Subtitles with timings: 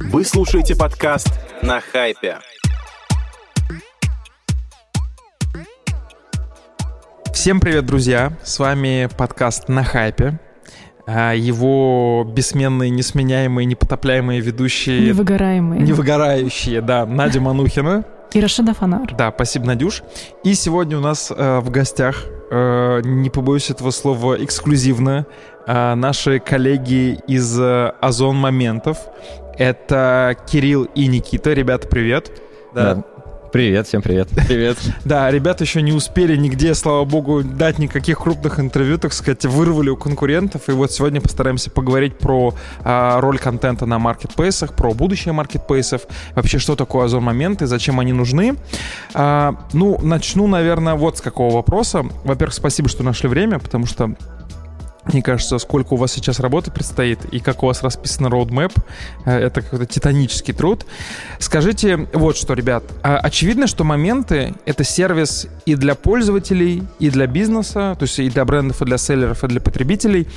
[0.00, 1.28] Вы слушаете подкаст
[1.62, 2.38] «На хайпе».
[7.32, 8.32] Всем привет, друзья!
[8.42, 10.38] С вами подкаст «На хайпе».
[11.06, 15.08] А, Его бессменные, несменяемые, непотопляемые ведущие...
[15.08, 15.82] Невыгораемые.
[15.82, 17.04] Невыгорающие, да.
[17.04, 18.04] Надя Манухина.
[18.32, 19.14] И Рашида Фанар.
[19.16, 20.02] Да, спасибо, Надюш.
[20.44, 25.26] И сегодня у нас э, в гостях, э, не побоюсь этого слова, эксклюзивно,
[25.66, 28.98] э, наши коллеги из э, Озон Моментов.
[29.58, 31.52] Это Кирилл и Никита.
[31.52, 32.30] Ребята, привет.
[32.74, 33.04] Да.
[33.50, 34.28] Привет, всем привет.
[34.46, 34.76] Привет.
[35.04, 39.88] Да, ребята еще не успели нигде, слава богу, дать никаких крупных интервью, так сказать, вырвали
[39.88, 40.68] у конкурентов.
[40.68, 46.02] И вот сегодня постараемся поговорить про а, роль контента на маркетплейсах, про будущее маркетплейсов,
[46.34, 48.56] вообще что такое озон моменты, зачем они нужны.
[49.14, 52.04] А, ну, начну, наверное, вот с какого вопроса.
[52.24, 54.14] Во-первых, спасибо, что нашли время, потому что
[55.12, 58.68] мне кажется, сколько у вас сейчас работы предстоит и как у вас расписан э,
[59.24, 60.84] это какой-то титанический труд.
[61.38, 62.84] Скажите вот что, ребят.
[63.02, 68.28] а Очевидно, что моменты— это сервис и для пользователей, и для бизнеса, то есть и
[68.28, 70.28] для брендов, и для селлеров, и для потребителей.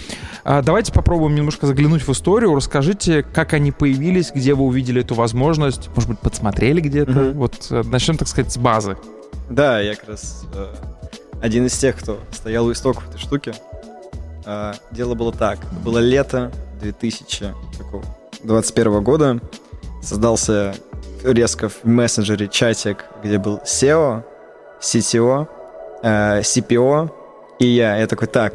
[0.44, 2.56] А Давайте попробуем немножко заглянуть в историю.
[2.56, 7.12] Расскажите, как они появились, где вы увидели эту возможность, может быть, подсмотрели где-то.
[7.12, 7.34] Мгм.
[7.34, 8.98] Вот э, начнем, так сказать, с базы.
[9.50, 10.74] Да, я как раз э,
[11.42, 13.54] один из тех, кто стоял у истоков этой штуки.
[14.46, 15.60] Э, дело было так.
[15.84, 19.40] Было лето 2021 года.
[20.02, 20.76] Создался
[21.24, 24.24] резко в мессенджере чатик, где был SEO,
[24.82, 25.48] CTO,
[26.04, 27.12] CPO
[27.60, 27.98] и я.
[27.98, 28.54] Я такой, так,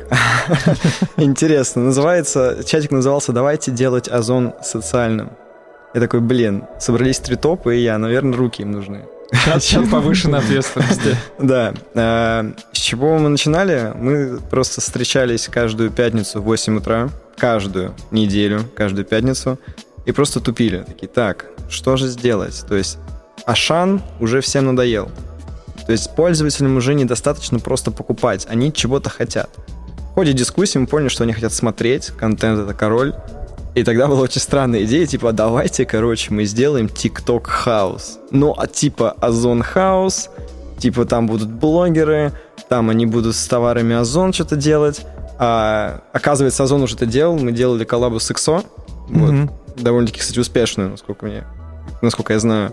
[1.17, 1.83] интересно.
[1.83, 5.31] Называется, чатик назывался «Давайте делать озон социальным».
[5.95, 9.07] Я такой, блин, собрались три топа, и я, наверное, руки им нужны.
[9.45, 11.17] Чат, чат повышенной ответственности.
[11.39, 11.75] Да.
[11.95, 13.93] э, С чего мы начинали?
[13.95, 19.59] Мы просто встречались каждую пятницу в 8 утра, каждую неделю, каждую пятницу,
[20.05, 20.85] и просто тупили.
[20.87, 22.65] Такие, так, что же сделать?
[22.69, 22.99] То есть
[23.45, 25.11] Ашан уже всем надоел.
[25.87, 29.51] То есть пользователям уже недостаточно просто покупать, они чего-то хотят.
[30.11, 33.15] В ходе дискуссии мы поняли, что они хотят смотреть, контент это король.
[33.77, 38.19] И тогда была очень странная идея, типа, давайте, короче, мы сделаем TikTok House.
[38.31, 40.31] Ну, а типа Озон House,
[40.79, 42.33] типа там будут блогеры,
[42.71, 45.05] там они будут с товарами Озон что-то делать.
[45.39, 48.65] А, оказывается, Озон уже это делал, мы делали коллабу с XO,
[49.09, 49.51] вот, Мгм.
[49.77, 51.45] довольно-таки, кстати, успешную, насколько мне,
[52.01, 52.73] насколько я знаю.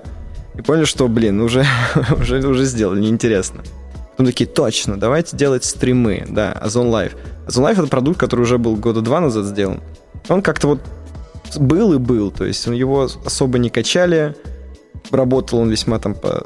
[0.56, 1.66] И поняли, что, блин, уже,
[2.18, 3.62] уже, уже сделали, неинтересно.
[4.12, 7.12] Потом такие, точно, давайте делать стримы, да, Озон Live.
[7.46, 9.82] Озон Live это продукт, который уже был года два назад сделан.
[10.30, 10.80] Он как-то вот
[11.58, 14.36] был и был, то есть его особо не качали,
[15.12, 16.46] работал он весьма там по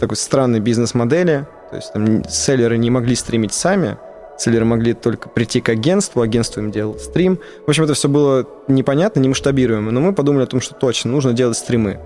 [0.00, 3.96] такой странной бизнес-модели, то есть там селлеры не могли стримить сами,
[4.38, 7.38] селлеры могли только прийти к агентству, агентство им делало стрим.
[7.66, 11.12] В общем, это все было непонятно, не масштабируемо, но мы подумали о том, что точно
[11.12, 12.00] нужно делать стримы.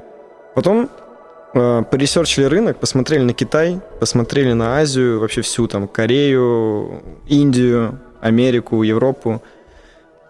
[0.55, 0.91] Потом
[1.55, 8.83] э, поресерчили рынок, посмотрели на Китай, посмотрели на Азию, вообще всю там Корею, Индию, Америку,
[8.83, 9.43] Европу.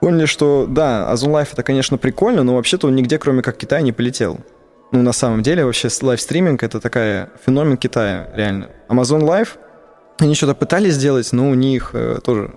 [0.01, 3.83] Поняли, что да, Ozon Live это, конечно, прикольно, но вообще-то он нигде, кроме как Китая,
[3.83, 4.39] не полетел.
[4.93, 8.71] Ну, на самом деле, вообще лайвстриминг это такая феномен Китая, реально.
[8.89, 9.49] Amazon Live,
[10.19, 12.53] они что-то пытались сделать, но у них э, тоже...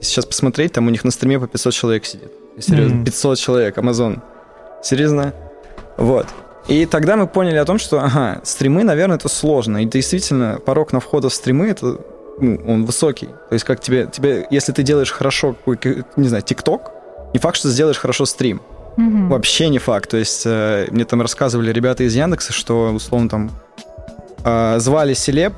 [0.00, 2.30] Сейчас посмотреть, там у них на стриме по 500 человек сидит.
[2.58, 3.04] Серьезно, Мгм.
[3.04, 4.20] 500 человек, Amazon.
[4.82, 5.32] Серьезно?
[5.96, 6.26] Вот.
[6.68, 9.82] И тогда мы поняли о том, что, ага, стримы, наверное, это сложно.
[9.82, 11.98] И действительно, порог на вход в стримы, это,
[12.38, 13.26] ну, он высокий.
[13.26, 15.56] То есть как тебе, тебе, если ты делаешь хорошо,
[16.16, 16.92] не знаю, ТикТок,
[17.32, 18.60] не факт, что сделаешь хорошо стрим.
[18.96, 19.28] Мгм.
[19.28, 20.10] Вообще не факт.
[20.10, 23.50] То есть э, мне там рассказывали ребята из Яндекса, что условно там
[24.44, 25.54] э, звали селеб,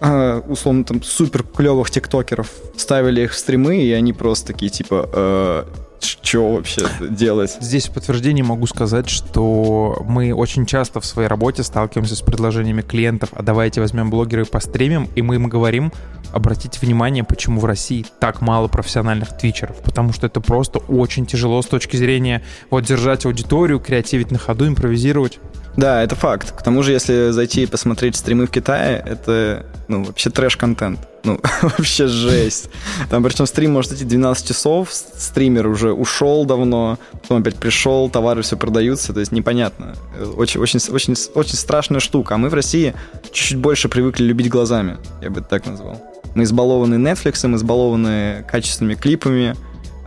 [0.00, 5.08] э, условно там супер клевых тиктокеров, ставили их в стримы, и они просто такие типа,
[5.12, 5.64] э,
[6.00, 7.56] что вообще делать?
[7.60, 12.82] Здесь в подтверждение могу сказать, что мы очень часто в своей работе сталкиваемся с предложениями
[12.82, 15.92] клиентов, а давайте возьмем блогеры и постримим, и мы им говорим,
[16.32, 21.62] обратите внимание, почему в России так мало профессиональных твичеров, потому что это просто очень тяжело
[21.62, 25.38] с точки зрения вот держать аудиторию, креативить на ходу, импровизировать.
[25.78, 26.50] Да, это факт.
[26.50, 30.98] К тому же, если зайти и посмотреть стримы в Китае, это, ну, вообще трэш-контент.
[31.22, 32.68] Ну, вообще жесть.
[33.10, 38.42] Там, причем, стрим может идти 12 часов, стример уже ушел давно, потом опять пришел, товары
[38.42, 39.94] все продаются, то есть непонятно.
[40.18, 42.34] Э, Очень, очень, очень, очень страшная штука.
[42.34, 42.94] А мы в России
[43.32, 46.00] чуть-чуть больше привыкли любить глазами, я бы это так назвал.
[46.34, 49.56] Мы избалованы Netflix, избалованы качественными клипами,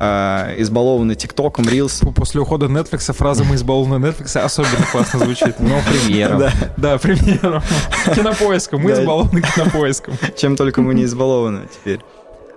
[0.04, 2.12] а, избалованы ТикТоком, Reels.
[2.14, 5.60] После ухода Netflix фраза «мы избалованы Netflix» особенно классно звучит.
[5.60, 6.40] Ну, примером.
[6.40, 7.62] Да, Да, примером.
[8.16, 8.82] Кинопоиском.
[8.82, 10.16] Мы избалованы кинопоиском.
[10.36, 12.00] чем только мы не избалованы теперь.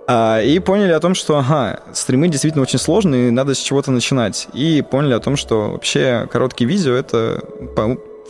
[0.07, 4.47] А, и поняли о том, что, ага, стримы действительно очень сложные, надо с чего-то начинать.
[4.53, 7.41] И поняли о том, что вообще короткие видео— это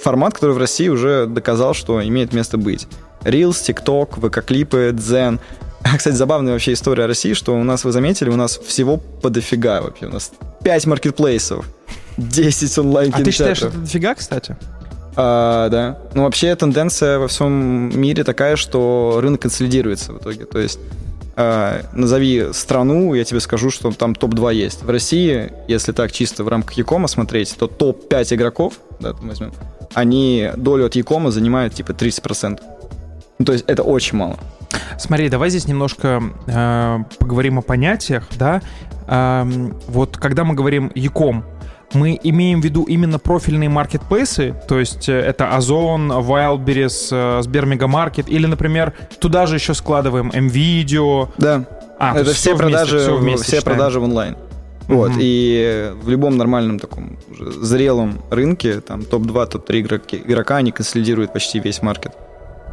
[0.01, 2.87] формат, который в России уже доказал, что имеет место быть.
[3.23, 5.39] Reels, TikTok, ВК-клипы, Дзен.
[5.97, 9.81] Кстати, забавная вообще история России, что у нас, вы заметили, у нас всего по дофига
[9.81, 10.05] вообще.
[10.05, 10.31] У нас
[10.63, 11.65] 5 маркетплейсов,
[12.17, 14.55] 10 онлайн А ты считаешь, что это дофига, кстати?
[15.17, 15.97] А, да.
[16.13, 20.45] Ну, вообще тенденция во всем мире такая, что рынок консолидируется в итоге.
[20.45, 20.79] То есть
[21.35, 24.83] э, назови страну, я тебе скажу, что там топ-2 есть.
[24.83, 29.51] В России, если так чисто в рамках Якома смотреть, то топ-5 игроков, да, возьмем,
[29.93, 32.59] они долю от Якома занимают типа 30%.
[33.39, 34.39] Ну, то есть это очень мало.
[34.97, 38.61] Смотри, давай здесь немножко э, поговорим о понятиях, да.
[39.07, 39.43] Э,
[39.87, 41.43] вот когда мы говорим Яком,
[41.93, 48.29] мы имеем в виду именно профильные маркетплейсы, то есть э, это Озон, Wildberries, э, Сбермегамаркет,
[48.29, 51.29] или, например, туда же еще складываем MVideo.
[51.37, 51.65] Да.
[51.99, 54.35] А, это все, все продажи, вместе, все, вместе все продажи в онлайн.
[54.87, 55.19] Вот, mm-hmm.
[55.19, 61.59] и в любом нормальном таком зрелом рынке, там топ-2, топ-3 игроки, игрока, они консолидируют почти
[61.59, 62.11] весь маркет.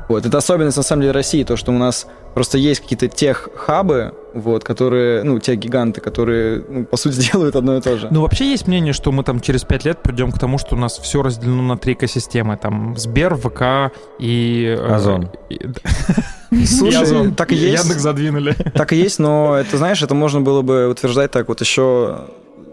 [0.09, 4.13] Вот, это особенность, на самом деле, России, то, что у нас просто есть какие-то тех-хабы,
[4.35, 8.09] вот, которые, ну, те гиганты, которые, ну, по сути, делают одно и то же.
[8.11, 10.79] Ну, вообще есть мнение, что мы там через пять лет придем к тому, что у
[10.79, 12.57] нас все разделено на три экосистемы.
[12.57, 14.77] Там Сбер, ВК и...
[14.79, 15.31] Э, Озон.
[16.67, 17.85] Слушай, так и есть.
[17.85, 18.55] Яндекс задвинули.
[18.75, 22.29] Так и есть, но это, знаешь, это можно было бы утверждать так вот еще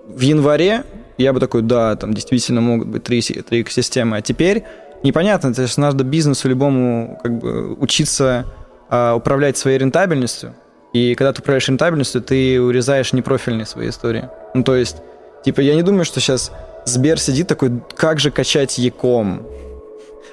[0.07, 0.83] в январе,
[1.17, 4.63] я бы такой, да, там действительно могут быть три, три экосистемы, а теперь
[5.03, 8.45] непонятно, то есть надо бизнесу любому как бы учиться
[8.89, 10.55] а, управлять своей рентабельностью,
[10.93, 14.29] и когда ты управляешь рентабельностью, ты урезаешь непрофильные свои истории.
[14.53, 14.97] Ну, то есть,
[15.43, 16.51] типа, я не думаю, что сейчас
[16.85, 19.45] Сбер сидит такой, как же качать Яком?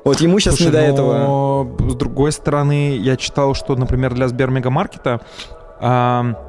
[0.05, 1.69] Вот ему сейчас Слушай, не до этого.
[1.91, 5.21] С другой стороны, я читал, что, например, для Сбер Мегамаркета
[5.81, 6.46] а,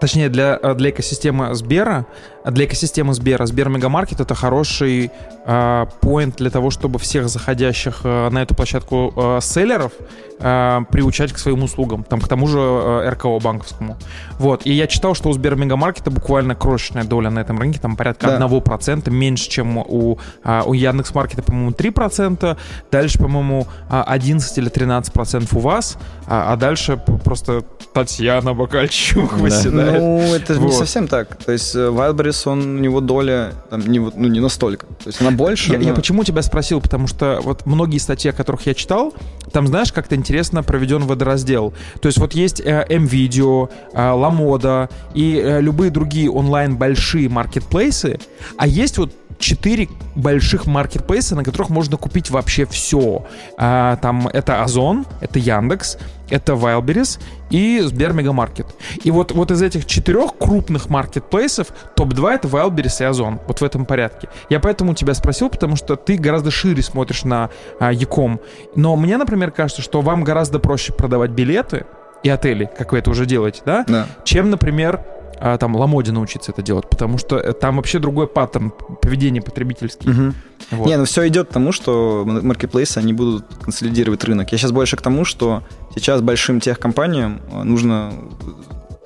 [0.00, 2.06] точнее, для, для экосистемы Сбера,
[2.44, 5.10] для экосистемы Сбера, Сбер Мегамаркет это хороший
[5.44, 9.92] а, поинт для того, чтобы всех заходящих а, на эту площадку а, селлеров
[10.38, 13.96] а, приучать к своим услугам, там, к тому же а, РКО банковскому.
[14.38, 17.96] Вот, и я читал, что у Сбер Мегамаркета буквально крошечная доля на этом рынке, там
[17.96, 18.46] порядка да.
[18.46, 22.56] 1%, меньше, чем у, а, у Яндекс.Маркета, по-моему, 3%,
[22.90, 29.36] дальше, по-моему, 11 или 13% у вас, а, а дальше просто Татьяна Бакальчук да.
[29.36, 30.00] выседает.
[30.00, 30.66] Ну, это вот.
[30.66, 31.36] не совсем так.
[31.36, 34.86] То есть э, Wildberries, он, у него доля там, не, ну, не настолько.
[34.86, 35.72] То есть она больше.
[35.72, 35.84] Я, но...
[35.84, 36.80] я почему тебя спросил?
[36.80, 39.12] Потому что вот многие статьи, о которых я читал,
[39.52, 41.74] там, знаешь, как-то интересно проведен водораздел.
[42.00, 48.20] То есть вот есть э, M-Video, э, Ламода и э, любые другие онлайн большие маркетплейсы,
[48.56, 53.26] а есть вот четыре больших маркетплейса, на которых можно купить вообще все.
[53.56, 55.96] А, там это Озон, это Яндекс,
[56.30, 58.66] это Wildberries и Сбер Мегамаркет.
[59.02, 63.40] И вот, вот из этих четырех крупных маркетплейсов топ-2 это Wildberries и Озон.
[63.46, 64.28] Вот в этом порядке.
[64.48, 68.40] Я поэтому тебя спросил, потому что ты гораздо шире смотришь на а, Яком.
[68.76, 71.84] Но мне, например, кажется, что вам гораздо проще продавать билеты
[72.22, 73.84] и отели, как вы это уже делаете, да?
[73.86, 74.06] Да.
[74.24, 75.00] Чем, например,
[75.42, 80.10] а, там Ламоде научиться это делать, потому что э, там вообще другой паттерн поведения потребительский.
[80.10, 80.34] Угу.
[80.72, 80.86] Вот.
[80.86, 84.52] Не, ну все идет к тому, что маркетплейсы, они будут консолидировать рынок.
[84.52, 85.62] Я сейчас больше к тому, что
[85.94, 88.12] сейчас большим техкомпаниям э, нужно,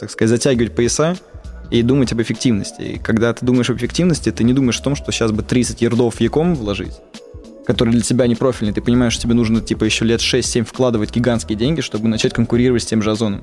[0.01, 1.17] так сказать, затягивать пояса
[1.71, 2.83] и думать об эффективности.
[2.83, 5.83] И когда ты думаешь об эффективности, ты не думаешь о том, что сейчас бы 30
[5.83, 6.95] ярдов в Яком вложить,
[7.65, 8.75] который для тебя не профильный.
[8.75, 12.83] Ты понимаешь, что тебе нужно типа еще лет 6-7 вкладывать гигантские деньги, чтобы начать конкурировать
[12.83, 13.41] с тем же Озоном.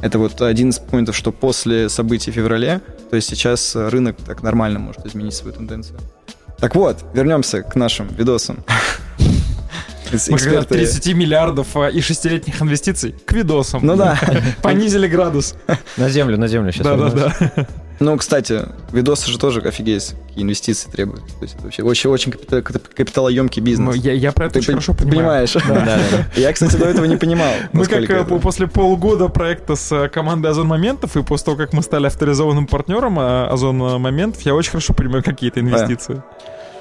[0.00, 4.42] Это вот один из поинтов, что после событий в феврале, то есть сейчас рынок так
[4.42, 5.98] нормально может изменить свою тенденцию.
[6.58, 8.64] Так вот, вернемся к нашим видосам.
[10.28, 13.84] Мы когда 30 миллиардов а, и шестилетних инвестиций к видосам.
[13.84, 14.18] Ну да.
[14.62, 15.54] Понизили градус.
[15.96, 16.86] На землю, на землю сейчас.
[16.86, 17.66] Да-да-да.
[18.00, 21.26] Ну, кстати, видосы же тоже офигеть, какие инвестиции требуют.
[21.26, 23.96] То есть это вообще очень, очень капиталоемкий бизнес.
[23.96, 25.16] Ну, я, я про это Ты очень хорошо понимаю.
[25.18, 25.52] Понимаешь?
[25.54, 26.26] Да, да, да.
[26.40, 27.50] Я, кстати, до этого не понимал.
[27.72, 28.24] Мы как это...
[28.38, 32.66] после полгода проекта с э, командой Озон Моментов и после того, как мы стали авторизованным
[32.66, 36.22] партнером э, Озон Моментов, я очень хорошо понимаю какие-то инвестиции.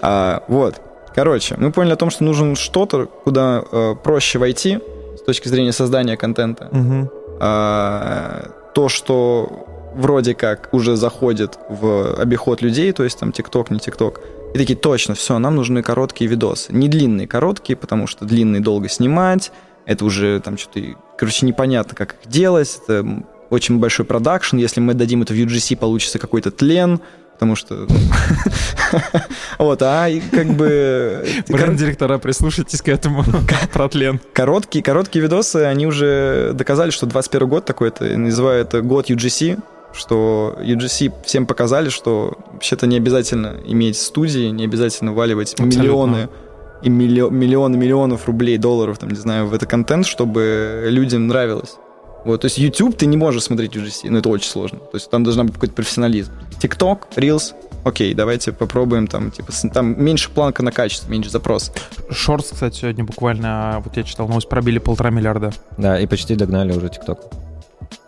[0.02, 0.82] А, вот.
[1.16, 4.80] Короче, мы поняли о том, что нужен что-то, куда э, проще войти
[5.18, 6.70] с точки зрения создания контента.
[6.72, 7.12] Угу.
[7.40, 13.80] А, то, что вроде как уже заходит в обиход людей, то есть там ТикТок, не
[13.80, 14.22] ТикТок.
[14.54, 16.72] И такие, точно, все, нам нужны короткие видосы.
[16.74, 19.52] Не длинные, короткие, потому что длинные долго снимать,
[19.86, 20.82] это уже там что-то,
[21.18, 25.78] короче, непонятно, как их делать, это очень большой продакшн, если мы дадим это в UGC,
[25.78, 27.02] получится какой-то тлен,
[27.34, 27.88] потому что...
[29.58, 31.26] Вот, а как бы...
[31.50, 33.24] Бренд-директора, прислушайтесь к этому
[33.74, 34.20] про тлен.
[34.34, 39.60] Короткие, короткие видосы, они уже доказали, что 21 год такой, это называют год UGC,
[39.98, 45.80] что UGC всем показали, что вообще-то не обязательно иметь студии, не обязательно валивать Абсолютно.
[45.80, 46.30] миллионы
[46.84, 51.76] и миллионы миллионов рублей, долларов, там, не знаю, в это контент, чтобы людям нравилось.
[52.26, 54.80] Вот, то есть YouTube ты не можешь смотреть UGC, но ну, это очень сложно.
[54.80, 56.32] То есть там должна быть какой-то профессионализм.
[56.60, 57.54] TikTok, Reels,
[57.86, 61.72] окей, давайте попробуем там, типа, там меньше планка на качество, меньше запрос.
[62.10, 65.54] Шортс, кстати, сегодня буквально, вот я читал новость, пробили полтора миллиарда.
[65.78, 67.47] Да, и почти догнали уже TikTok.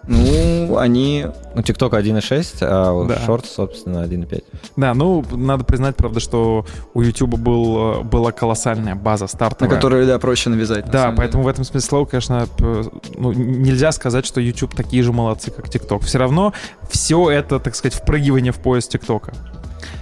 [0.10, 1.28] Ну, они...
[1.54, 3.16] Ну, TikTok 1.6, а да.
[3.28, 4.44] Shorts, собственно, 1.5.
[4.75, 9.70] Да, ну, надо признать, правда, что у YouTube был, была колоссальная база стартовая.
[9.70, 10.89] На которую, да, проще навязать.
[10.89, 11.51] Да, поэтому деле.
[11.51, 12.48] в этом смысле слова, конечно,
[13.16, 16.04] ну, нельзя сказать, что YouTube такие же молодцы, как TikTok.
[16.06, 16.54] Все равно
[16.89, 19.32] все это, так сказать, впрыгивание в поезд TikTok.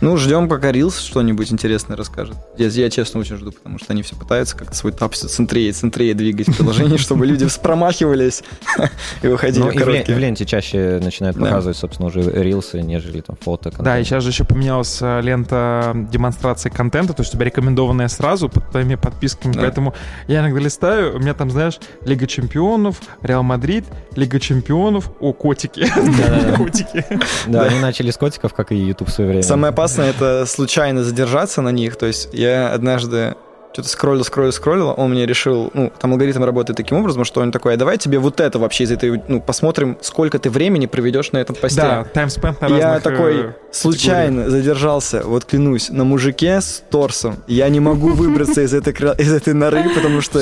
[0.01, 2.36] Ну, ждем, пока Reels что-нибудь интересное расскажет.
[2.57, 5.72] Я, я честно очень жду, потому что они все пытаются как-то свой тап все центрее,
[5.72, 8.43] центрее двигать приложение, чтобы люди промахивались
[9.22, 10.15] и выходили ну, в короткие.
[10.15, 13.72] в ленте чаще начинают показывать, собственно, уже рилсы, нежели там фото.
[13.79, 18.07] Да, и сейчас же еще поменялась э, лента демонстрации контента, то есть у тебя рекомендованная
[18.07, 19.93] сразу под твоими подписками, поэтому
[20.27, 25.88] я иногда листаю, у меня там, знаешь, Лига Чемпионов, Реал Мадрид, Лига Чемпионов, о, котики.
[26.57, 27.05] Котики.
[27.48, 29.43] Да, они начали с котиков, как и YouTube в свое время.
[29.43, 31.95] Самое опасно это случайно задержаться на них.
[31.95, 33.36] То есть я однажды
[33.77, 37.51] что-то скроллил, скроллил, скроллил, он мне решил, ну, там алгоритм работает таким образом, что он
[37.51, 41.31] такой, а давай тебе вот это вообще из этой, ну, посмотрим, сколько ты времени проведешь
[41.31, 41.81] на этом посте.
[41.81, 47.36] Да, таймспенд на разных Я такой э, случайно задержался, вот клянусь, на мужике с торсом.
[47.46, 50.41] Я не могу выбраться из этой, из этой норы, потому что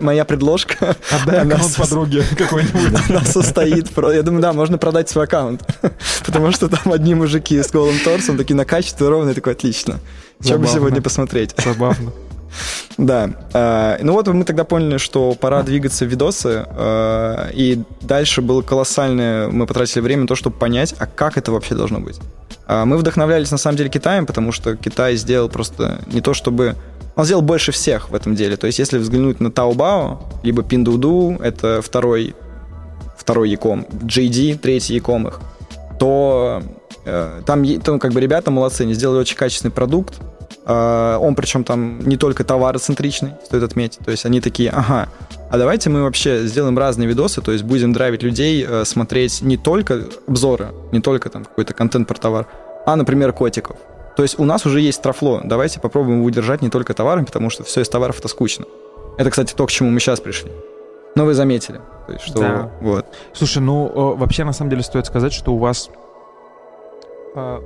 [0.00, 0.94] моя предложка...
[1.10, 3.00] Отдай аккаунт подруги какой-нибудь.
[3.10, 3.90] Она состоит...
[3.96, 5.62] Я думаю, да, можно продать свой аккаунт,
[6.24, 9.98] потому что там одни мужики с голым торсом, такие накачанные, ровные, такой, отлично.
[10.38, 11.52] Бы сегодня посмотреть?
[11.64, 12.12] Забавно.
[12.98, 13.30] Да.
[13.52, 16.66] Э, ну вот мы тогда поняли, что пора двигаться в видосы.
[16.66, 19.48] Э, и дальше было колоссальное...
[19.48, 22.18] Мы потратили время на то, чтобы понять, а как это вообще должно быть.
[22.66, 26.76] Э, мы вдохновлялись, на самом деле, Китаем, потому что Китай сделал просто не то, чтобы...
[27.16, 28.56] Он сделал больше всех в этом деле.
[28.56, 32.34] То есть, если взглянуть на Taobao, либо Pinduoduo, это второй,
[33.16, 35.40] второй Яком, JD, третий Яком их,
[35.98, 36.62] то
[37.46, 40.20] там, там как бы ребята молодцы, они сделали очень качественный продукт,
[40.64, 44.00] он причем там не только товароцентричный, стоит отметить.
[44.04, 45.08] То есть они такие, ага,
[45.48, 49.56] а давайте мы вообще сделаем разные видосы, то есть будем драйвить людей, э, смотреть не
[49.56, 52.46] только обзоры, не только там какой-то контент про товар,
[52.84, 53.76] а, например, котиков.
[54.16, 57.50] То есть у нас уже есть трафло, давайте попробуем его удержать не только товарами, потому
[57.50, 58.64] что все из товаров это скучно.
[59.18, 60.50] Это, кстати, то, к чему мы сейчас пришли.
[61.14, 61.80] Но вы заметили.
[62.06, 62.70] То есть, что да.
[62.80, 63.06] вот.
[63.32, 65.90] Слушай, ну вообще на самом деле стоит сказать, что у вас
[67.34, 67.62] а,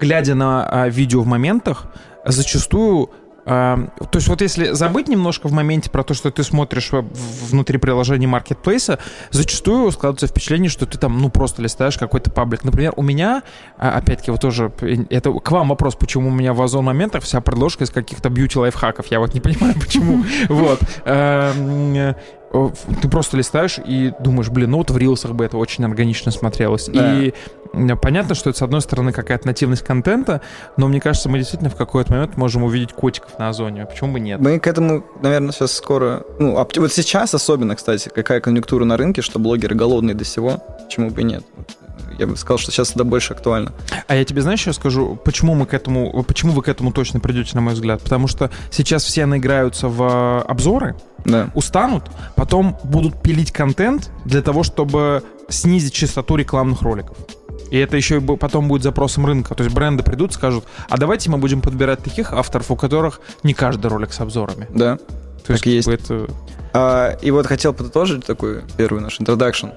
[0.00, 1.86] глядя на а, видео в моментах,
[2.24, 3.10] зачастую
[3.46, 7.78] а, то есть вот если забыть немножко в моменте про то, что ты смотришь внутри
[7.78, 8.98] приложения маркетплейса,
[9.30, 12.64] зачастую складывается впечатление, что ты там, ну, просто листаешь какой-то паблик.
[12.64, 13.42] Например, у меня,
[13.76, 14.72] а, опять-таки, вот тоже,
[15.10, 19.06] это к вам вопрос, почему у меня в Озон моментах вся предложка из каких-то бьюти-лайфхаков.
[19.06, 20.24] Я вот не понимаю, почему.
[20.48, 20.80] Вот.
[22.52, 26.32] Эм, ты просто листаешь и думаешь, блин, ну вот в рилсах бы это очень органично
[26.32, 26.88] смотрелось.
[26.88, 27.20] Да.
[27.20, 27.32] И
[28.00, 30.40] понятно, что это, с одной стороны, какая-то нативность контента,
[30.76, 33.86] но мне кажется, мы действительно в какой-то момент можем увидеть котиков на озоне.
[33.86, 34.40] Почему бы нет?
[34.40, 36.24] Мы к этому, наверное, сейчас скоро...
[36.38, 41.10] Ну, вот сейчас особенно, кстати, какая конъюнктура на рынке, что блогеры голодные до всего, почему
[41.10, 41.44] бы и нет
[42.18, 43.72] я бы сказал, что сейчас это больше актуально.
[44.06, 47.20] А я тебе, знаешь, еще скажу, почему мы к этому, почему вы к этому точно
[47.20, 48.02] придете, на мой взгляд?
[48.02, 51.50] Потому что сейчас все наиграются в э, обзоры, да.
[51.54, 52.04] устанут,
[52.36, 57.16] потом будут пилить контент для того, чтобы снизить частоту рекламных роликов.
[57.70, 59.54] И это еще и потом будет запросом рынка.
[59.54, 63.54] То есть бренды придут, скажут, а давайте мы будем подбирать таких авторов, у которых не
[63.54, 64.66] каждый ролик с обзорами.
[64.70, 64.96] Да.
[64.96, 65.88] То так есть, есть.
[65.88, 66.26] Это...
[66.72, 69.68] А, и вот хотел подытожить такой первый наш introduction.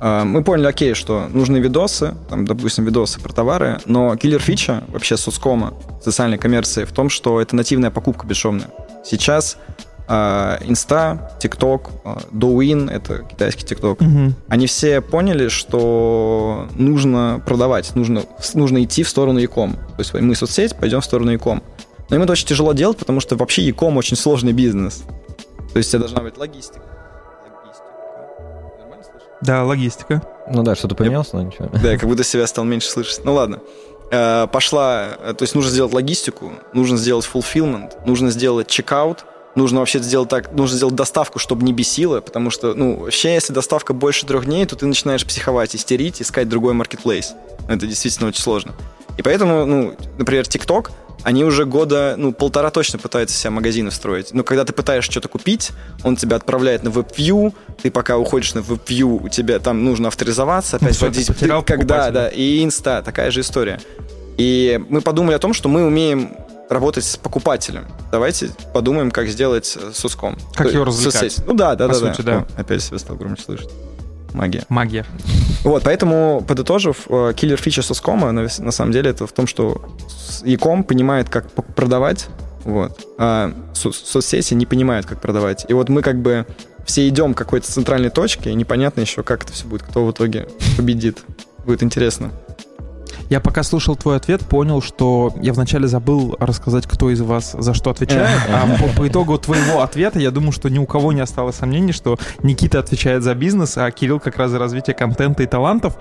[0.00, 4.82] А, мы поняли, окей, что нужны видосы, там, допустим, видосы про товары, но киллер фича
[4.88, 8.68] вообще соцкома, социальной коммерции в том, что это нативная покупка бесшовная.
[9.04, 9.58] Сейчас
[10.08, 11.90] Инста, ТикТок,
[12.32, 14.32] Douyin, это китайский ТикТок, угу.
[14.48, 19.74] они все поняли, что нужно продавать, нужно, нужно идти в сторону Яком.
[19.74, 21.62] То есть мы соцсеть, пойдем в сторону Яком.
[22.08, 25.04] Но им это очень тяжело делать, потому что вообще Яком очень сложный бизнес.
[25.72, 26.89] То есть это должна быть логистика
[29.40, 30.22] да, логистика.
[30.50, 31.68] Ну да, что-то поменялось, но ничего.
[31.82, 33.24] Да, я как будто себя стал меньше слышать.
[33.24, 33.60] Ну ладно.
[34.10, 39.78] Э, пошла, э, то есть нужно сделать логистику, нужно сделать fulfillment, нужно сделать чекаут, нужно
[39.78, 43.94] вообще сделать так, нужно сделать доставку, чтобы не бесило, потому что, ну, вообще, если доставка
[43.94, 47.34] больше трех дней, то ты начинаешь психовать, истерить, искать другой маркетплейс.
[47.68, 48.72] Это действительно очень сложно.
[49.16, 50.90] И поэтому, ну, например, TikTok,
[51.22, 54.32] они уже года, ну, полтора точно пытаются себя магазины строить.
[54.32, 55.70] Но когда ты пытаешься что-то купить,
[56.02, 60.76] он тебя отправляет на WebView, ты пока уходишь на WebView, у тебя там нужно авторизоваться,
[60.76, 61.30] опять ну, вводить.
[61.38, 63.80] Ты, когда, да, и инста, такая же история.
[64.36, 66.34] И мы подумали о том, что мы умеем
[66.70, 67.86] работать с покупателем.
[68.10, 70.38] Давайте подумаем, как сделать с Уском.
[70.54, 71.32] Как То, его развлекать.
[71.32, 71.46] Соцсеть.
[71.46, 72.14] Ну да, да, По да.
[72.14, 72.38] Сути, да.
[72.40, 72.46] да.
[72.56, 73.68] О, опять себя стал громче слышать.
[74.32, 74.64] Магия.
[74.68, 75.04] Магия.
[75.64, 77.06] Вот, поэтому, подытожив,
[77.36, 79.90] киллер фича Соскома на, на самом деле это в том, что
[80.44, 82.28] Яком понимает, как продавать,
[82.64, 85.66] вот, а со соцсети не понимают, как продавать.
[85.68, 86.46] И вот мы как бы
[86.84, 90.10] все идем к какой-то центральной точке, и непонятно еще, как это все будет, кто в
[90.10, 91.18] итоге победит.
[91.64, 92.30] Будет интересно.
[93.30, 97.74] Я пока слушал твой ответ, понял, что я вначале забыл рассказать, кто из вас за
[97.74, 101.20] что отвечает, а по, по итогу твоего ответа я думаю, что ни у кого не
[101.20, 105.46] осталось сомнений, что Никита отвечает за бизнес, а Кирилл как раз за развитие контента и
[105.46, 105.96] талантов.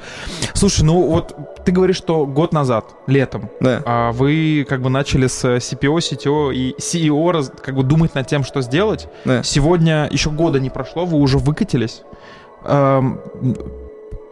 [0.53, 3.83] Слушай, ну вот ты говоришь, что год назад, летом, да.
[3.85, 8.43] а вы как бы начали с CPO, CTO и CEO как бы думать над тем,
[8.43, 9.07] что сделать.
[9.23, 9.43] Да.
[9.43, 12.01] Сегодня еще года не прошло, вы уже выкатились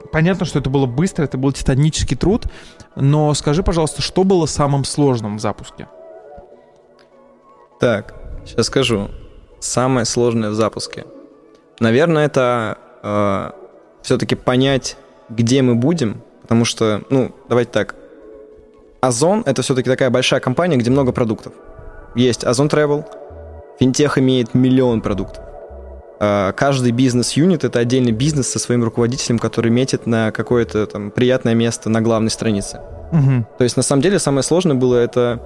[0.07, 2.45] понятно, что это было быстро, это был титанический труд,
[2.99, 5.87] но скажи, пожалуйста, что было самым сложным в запуске?
[7.79, 9.09] Так, сейчас скажу.
[9.59, 11.05] Самое сложное в запуске.
[11.79, 13.51] Наверное, это э,
[14.01, 14.97] все-таки понять,
[15.29, 17.95] где мы будем, потому что, ну, давайте так.
[18.99, 21.53] Озон— это все-таки такая большая компания, где много продуктов.
[22.15, 23.05] Есть Озон Travel,
[23.79, 25.43] финтех имеет миллион продуктов.
[26.19, 31.53] А, каждый бизнес-юнит— это отдельный бизнес со своим руководителем, который метит на какое-то там приятное
[31.53, 32.79] место на главной странице.
[33.11, 33.45] Угу.
[33.57, 35.41] То есть, на самом деле, самое сложное было это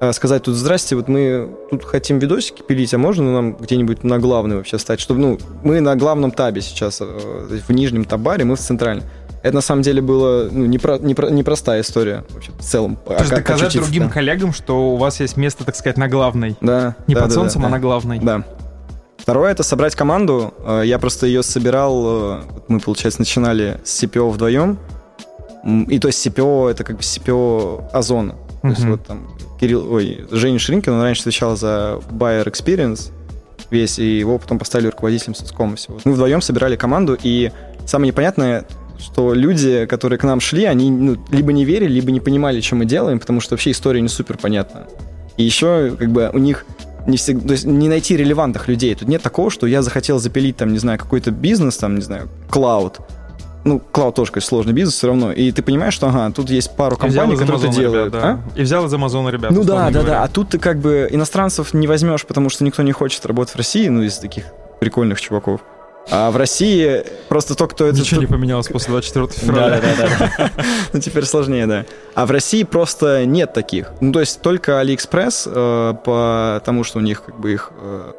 [0.00, 4.18] а, сказать тут, здрасте, вот мы тут хотим видосики пилить, а можно нам где-нибудь на
[4.18, 5.00] главный вообще стать?
[5.00, 7.04] Чтобы, ну, мы на главном табе сейчас, э,
[7.66, 9.04] в нижнем табаре, мы в центральном.
[9.42, 12.98] Это на самом деле было ну, непро, непро, непростая история вообще в целом.
[13.06, 16.56] То есть а доказать другим коллегам, что у вас есть место, так сказать, на главной.
[16.60, 16.96] Да.
[17.06, 18.18] Не да, под да, солнцем, да, а на главной.
[18.18, 18.44] Да.
[19.26, 20.54] Второе— это собрать команду.
[20.64, 24.78] Э, я просто ее собирал, э, мы, получается, начинали с CPO вдвоем.
[25.88, 28.36] И то есть CPO— это как бы CPO Озона.
[28.62, 33.10] То есть вот там Кирилл, ой, Женя Шринкин, он раньше отвечал за Buyer Experience
[33.68, 35.98] весь, и его потом поставили руководителем соцкома всего.
[36.04, 37.50] Мы вдвоем собирали команду, и
[37.84, 38.64] самое непонятное,
[39.00, 42.76] что люди, которые к нам шли, они ну, либо не верили, либо не понимали, что
[42.76, 44.86] мы делаем, потому что вообще история не супер понятна.
[45.36, 46.64] И еще как бы у них
[47.06, 48.94] не всегда, то есть не найти релевантных людей.
[48.94, 52.28] Тут нет такого, что я захотел запилить там, не знаю, какой-то бизнес, там, не знаю,
[52.50, 53.00] клауд.
[53.64, 55.32] Ну, клауд тоже, конечно, сложный бизнес все равно.
[55.32, 58.14] И ты понимаешь, что, ага, тут есть пару компаний, которые это делают.
[58.14, 58.40] Ребят, да.
[58.54, 58.58] а?
[58.58, 59.50] И взял из Амазона ребят.
[59.50, 60.22] Ну да, да, да.
[60.22, 63.56] А тут ты как бы иностранцев не возьмешь, потому что никто не хочет работать в
[63.56, 64.44] России, ну, из таких
[64.78, 65.62] прикольных чуваков.
[66.10, 67.98] А в России просто то, кто это...
[67.98, 69.80] Ничего не поменялось после 24 февраля.
[69.80, 70.50] Да, да, да.
[70.92, 71.84] Ну, теперь сложнее, да.
[72.14, 73.92] А в России просто нет таких.
[74.00, 78.12] Ну, то есть только Алиэкспресс, э, потому что у них как бы их э,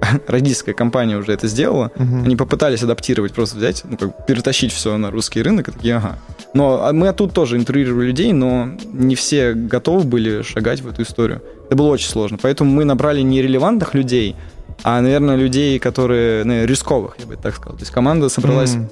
[0.26, 2.24] родительская компания уже это сделала, угу.
[2.24, 6.18] они попытались адаптировать, просто взять, ну, как перетащить все на русский рынок, и такие, ага.
[6.54, 11.02] Но а мы тут тоже интервьюировали людей, но не все готовы были шагать в эту
[11.02, 11.42] историю.
[11.66, 12.38] Это было очень сложно.
[12.40, 14.36] Поэтому мы набрали нерелевантных людей,
[14.82, 17.76] а, наверное, людей, которые, наверное, рисковых, я бы так сказал.
[17.76, 18.88] То есть команда собралась м-м.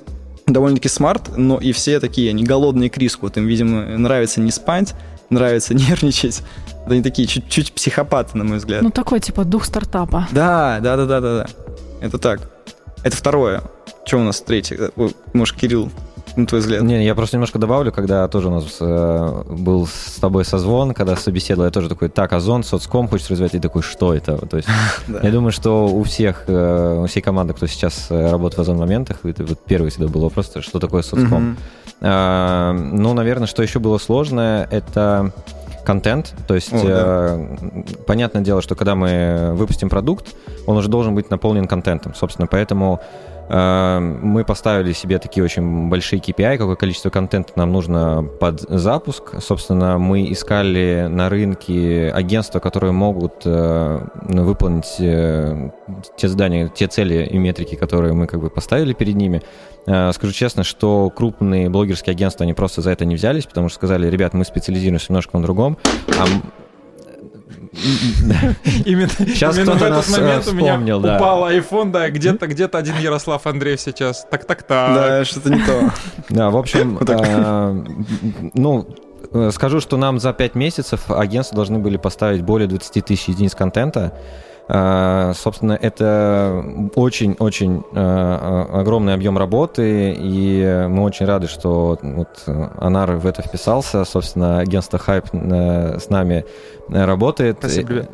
[0.47, 3.27] довольно-таки смарт, но и все такие, они голодные к риску.
[3.27, 4.95] Вот им, видимо, нравится не спать,
[5.31, 6.43] нравится нервничать.
[6.87, 8.83] Они такие чуть-чуть психопаты, на мой взгляд.
[8.83, 10.29] Ну, такой, типа, дух стартапа.
[10.33, 11.47] Да, да, да, да, да, да.
[12.01, 12.51] Это так.
[13.03, 13.63] Это второе.
[14.05, 14.91] Что у нас третье?
[15.33, 15.91] Может, Кирилл
[16.37, 16.83] на твой взгляд?
[16.83, 21.17] Не, я просто немножко добавлю, когда тоже у нас э, был с тобой созвон, когда
[21.17, 24.37] собеседовал, я тоже такой, так, Озон, соцком хочешь развивать, и такой, что это?
[24.47, 24.69] То есть,
[25.23, 28.79] я думаю, что у всех, э, у всей команды, кто сейчас э, работает в Озон
[28.79, 31.57] моментах, это вот первый всегда был вопрос, что такое соцком.
[32.01, 35.33] А, ну, наверное, что еще было сложное, это
[35.85, 36.35] контент.
[36.49, 36.87] То есть, О, да.
[36.87, 40.35] э, понятное дело, что когда мы выпустим продукт,
[40.67, 42.15] он уже должен быть наполнен контентом.
[42.15, 43.01] Собственно, поэтому
[43.49, 49.35] мы поставили себе такие очень большие KPI, какое количество контента нам нужно под запуск.
[49.41, 55.71] Собственно, мы искали на рынке агентства, которые могут э, выполнить э,
[56.17, 59.43] те задания, те цели и метрики, которые мы как бы поставили перед ними.
[59.87, 63.77] Э, скажу честно, что крупные блогерские агентства, они просто за это не взялись, потому что
[63.77, 65.77] сказали, ребят, мы специализируемся немножко на другом,
[66.19, 66.25] а
[68.85, 73.47] Именно, Сейчас именно в этот момент у меня упал iPhone, да, где-то где-то один Ярослав
[73.47, 74.27] Андреев сейчас.
[74.31, 74.95] Так, так, так.
[74.95, 75.93] Да, что-то не то.
[76.29, 77.85] Да, в общем, а,
[78.55, 78.87] ну,
[79.51, 84.13] скажу, что нам за 5 месяцев агентства должны были поставить более 20 тысяч единиц контента.
[84.67, 92.45] А, собственно, это очень-очень а, огромный объем работы, и мы очень рады, что вот
[92.79, 94.05] Анар в это вписался.
[94.05, 96.45] Собственно, агентство Hype э, с нами
[96.89, 97.59] работает.
[97.59, 98.07] Спасибо.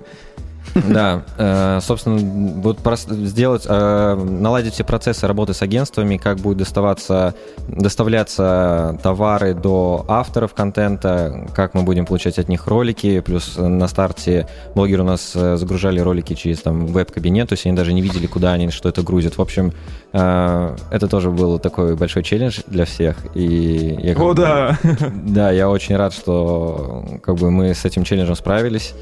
[0.74, 2.18] Да, э, собственно,
[2.61, 2.78] вот
[3.11, 7.35] сделать, э, наладить все процессы работы с агентствами, как будет доставаться,
[7.68, 14.46] доставляться товары до авторов контента, как мы будем получать от них ролики, плюс на старте
[14.74, 18.26] блогеры у нас э, загружали ролики через там веб-кабинет, то есть они даже не видели,
[18.26, 19.38] куда они, что это грузят.
[19.38, 19.72] В общем,
[20.12, 23.16] это тоже был такой большой челлендж для всех.
[23.35, 24.78] И я, О, да!
[25.24, 28.94] Да, я очень рад, что как бы мы с этим челленджем справились.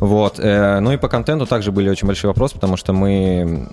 [0.00, 0.38] Вот.
[0.38, 3.68] Э, ну и по контенту также были очень большие вопросы, потому что мы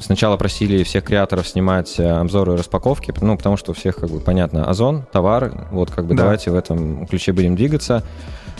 [0.00, 4.10] сначала просили всех креаторов снимать э, обзоры и распаковки, ну, потому что у всех, как
[4.10, 6.22] бы, понятно, озон, товар, вот, как бы, да.
[6.22, 8.04] давайте в этом ключе будем двигаться.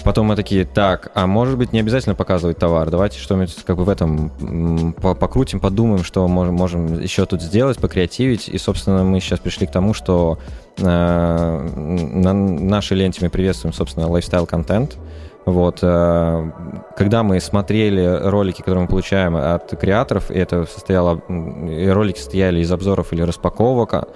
[0.02, 3.84] Потом мы такие, так, а может быть не обязательно показывать товар, давайте что-нибудь как бы
[3.84, 4.30] в этом
[4.94, 8.48] покрутим, подумаем, что можем, можем еще тут сделать, покреативить.
[8.48, 10.38] И, собственно, мы сейчас пришли к тому, что
[10.78, 14.96] э, на нашей ленте мы приветствуем, собственно, лайфстайл-контент.
[15.44, 15.78] Вот.
[15.82, 16.50] Э,
[16.96, 23.12] когда мы смотрели ролики, которые мы получаем от креаторов, это состояло, ролики состояли из обзоров
[23.12, 24.08] или распаковок,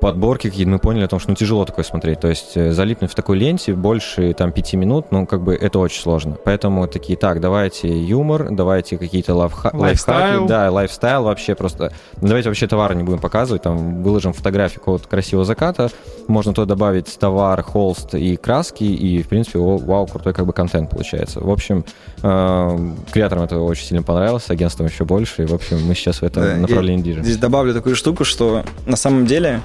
[0.00, 2.20] подборки какие-то, мы поняли о том, что ну, тяжело такое смотреть.
[2.20, 5.78] То есть э, залипнуть в такой ленте больше там пяти минут, ну, как бы это
[5.78, 6.36] очень сложно.
[6.44, 10.48] Поэтому такие, так, давайте юмор, давайте какие-то лайфха- лайфхаки.
[10.48, 11.92] Да, лайфстайл вообще просто.
[12.16, 15.90] Давайте вообще товары не будем показывать, там выложим фотографию какого-то красивого заката,
[16.26, 20.52] можно туда добавить товар, холст и краски, и, в принципе, о, вау, крутой как бы
[20.52, 21.40] контент получается.
[21.40, 21.84] В общем,
[22.22, 22.78] э,
[23.12, 26.42] креаторам это очень сильно понравилось, агентствам еще больше, и, в общем, мы сейчас в этом
[26.42, 27.30] да, направлении движемся.
[27.30, 29.60] Здесь добавлю такую штуку, что на самом деле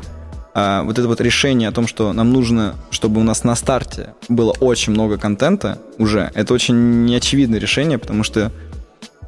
[0.58, 4.14] а, вот это вот решение о том, что нам нужно, чтобы у нас на старте
[4.30, 8.54] было очень много контента уже, это очень неочевидное решение, потому что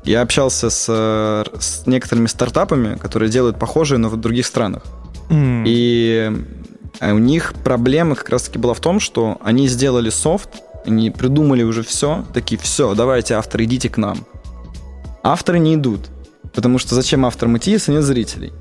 [0.05, 0.85] я общался с,
[1.59, 4.83] с некоторыми стартапами, которые делают похожие, но в других странах.
[5.29, 5.63] Mm.
[5.67, 6.31] И
[7.01, 10.49] а, у них проблема как раз-таки была в том, что они сделали софт,
[10.85, 14.25] они придумали уже все, такие, все, давайте, авторы, идите к нам.
[15.23, 16.07] Авторы не идут,
[16.53, 18.53] потому что зачем авторам идти, если нет зрителей?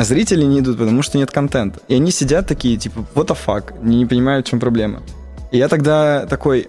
[0.00, 1.80] А зрители не идут, потому что нет контента.
[1.86, 5.02] И они сидят такие, типа, what the fuck, не, не понимают, в чем проблема.
[5.50, 6.68] И я тогда такой,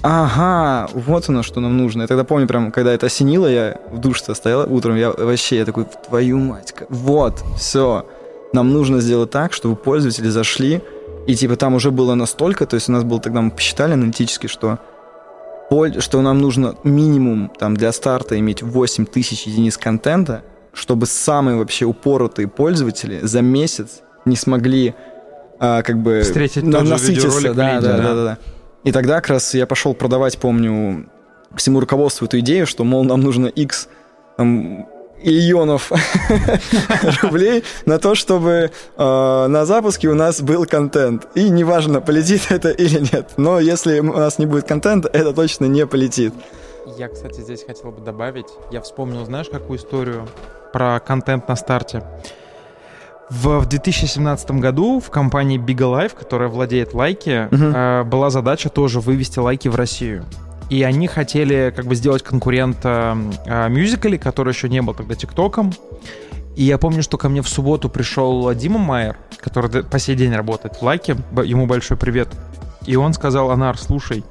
[0.00, 2.00] ага, вот оно, что нам нужно.
[2.00, 5.66] Я тогда помню, прям, когда это осенило, я в душе стояла утром, я вообще, я
[5.66, 8.06] такой, твою мать, вот, все.
[8.54, 10.80] Нам нужно сделать так, чтобы пользователи зашли,
[11.26, 14.46] и типа там уже было настолько, то есть у нас было тогда, мы посчитали аналитически,
[14.46, 14.78] что
[15.98, 21.84] что нам нужно минимум там для старта иметь 8 тысяч единиц контента, чтобы самые вообще
[21.84, 24.94] упоротые пользователи за месяц не смогли
[25.58, 27.52] а, как бы Встретить на, насытиться.
[27.54, 28.38] Да, да, да, да, да.
[28.84, 31.06] И тогда как раз я пошел продавать, помню,
[31.54, 33.88] всему руководству эту идею, что, мол, нам нужно X
[34.36, 34.86] там,
[35.22, 35.92] иллионов
[37.22, 41.26] рублей на то, чтобы э, на запуске у нас был контент.
[41.34, 43.32] И неважно, полетит это или нет.
[43.36, 46.32] Но если у нас не будет контента, это точно не полетит.
[46.86, 48.46] Я, кстати, здесь хотел бы добавить.
[48.70, 50.26] Я вспомнил, знаешь, какую историю
[50.72, 52.02] про контент на старте.
[53.28, 58.02] В, в 2017 году в компании Big Life, которая владеет лайки, uh-huh.
[58.02, 60.24] э, была задача тоже вывести лайки в Россию.
[60.68, 63.16] И они хотели как бы сделать конкурента
[63.46, 65.72] э, мюзикали, который еще не был тогда ТикТоком.
[66.56, 70.34] И я помню, что ко мне в субботу пришел Дима Майер, который по сей день
[70.34, 71.16] работает в лайке.
[71.44, 72.28] Ему большой привет.
[72.86, 74.24] И он сказал, Анар, слушай,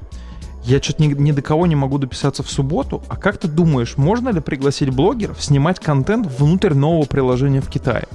[0.64, 3.02] я что-то ни, ни до кого не могу дописаться в субботу.
[3.08, 8.06] А как ты думаешь, можно ли пригласить блогеров снимать контент внутрь нового приложения в Китае?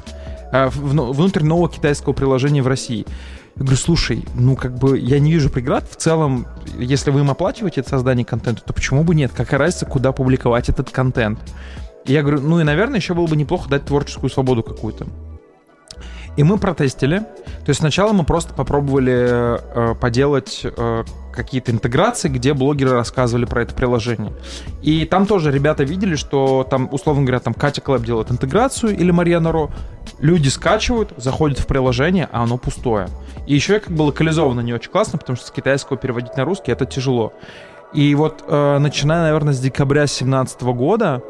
[0.51, 3.05] А, в, внутрь нового китайского приложения в России?
[3.55, 5.89] Я говорю, слушай, ну как бы я не вижу преград.
[5.89, 6.45] В целом,
[6.77, 9.31] если вы им оплачиваете это создание контента, то почему бы нет?
[9.35, 11.39] Какая разница, куда публиковать этот контент?
[12.05, 15.07] Я говорю, ну и, наверное, еще было бы неплохо дать творческую свободу какую-то.
[16.37, 17.19] И мы протестили.
[17.19, 21.03] То есть сначала мы просто попробовали э, поделать э,
[21.35, 24.33] какие-то интеграции, где блогеры рассказывали про это приложение.
[24.81, 29.11] И там тоже ребята видели, что там, условно говоря, там Катя Клэп делает интеграцию или
[29.11, 29.69] Мария Наро.
[30.19, 33.07] Люди скачивают, заходят в приложение, а оно пустое.
[33.47, 36.71] И еще как бы локализовано не очень классно, потому что с китайского переводить на русский
[36.71, 37.33] это тяжело.
[37.95, 41.23] И вот э, начиная, наверное, с декабря 2017 года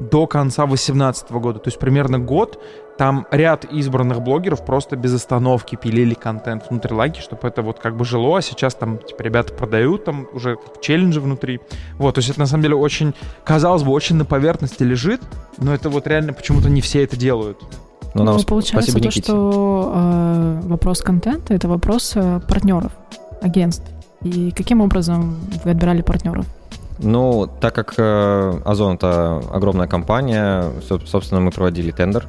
[0.00, 2.62] до конца 2018 года, то есть примерно год,
[2.98, 7.96] там ряд избранных блогеров просто без остановки пилили контент внутри лайки, чтобы это вот как
[7.96, 11.60] бы жило, а сейчас там, типа, ребята продают там уже челленджи внутри.
[11.94, 15.22] Вот, то есть это на самом деле очень, казалось бы, очень на поверхности лежит,
[15.56, 17.58] но это вот реально почему-то не все это делают.
[18.12, 22.92] Ну, нам ну, получается спасибо, то, что э, вопрос контента— это вопрос э, партнеров,
[23.40, 23.90] агентств.
[24.22, 26.46] И каким образом вы отбирали партнеров?
[26.98, 30.64] Ну, так как э, Озон это огромная компания,
[31.06, 32.28] собственно, мы проводили тендер.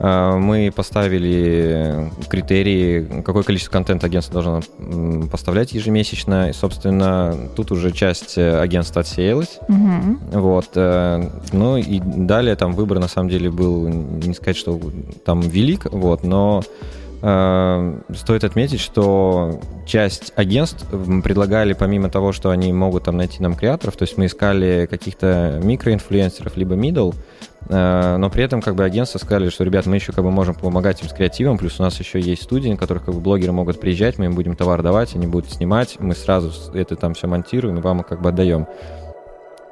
[0.00, 6.50] Э, мы поставили критерии, какое количество контента агентство должно поставлять ежемесячно.
[6.50, 9.60] И, собственно, тут уже часть агентства отсеялась.
[9.68, 10.40] Угу.
[10.40, 10.70] Вот.
[10.74, 14.80] Ну и далее там выбор на самом деле был, не сказать, что
[15.24, 20.86] там велик, вот, но Э, стоит отметить, что часть агентств
[21.22, 25.60] предлагали, помимо того, что они могут там найти нам креаторов, то есть мы искали каких-то
[25.62, 27.14] микроинфлюенсеров, либо middle,
[27.68, 30.54] э, но при этом как бы агентства сказали, что, ребят, мы еще как бы можем
[30.54, 33.52] помогать им с креативом, плюс у нас еще есть студии, на которых как бы блогеры
[33.52, 37.26] могут приезжать, мы им будем товар давать, они будут снимать, мы сразу это там все
[37.26, 38.66] монтируем и вам как бы отдаем.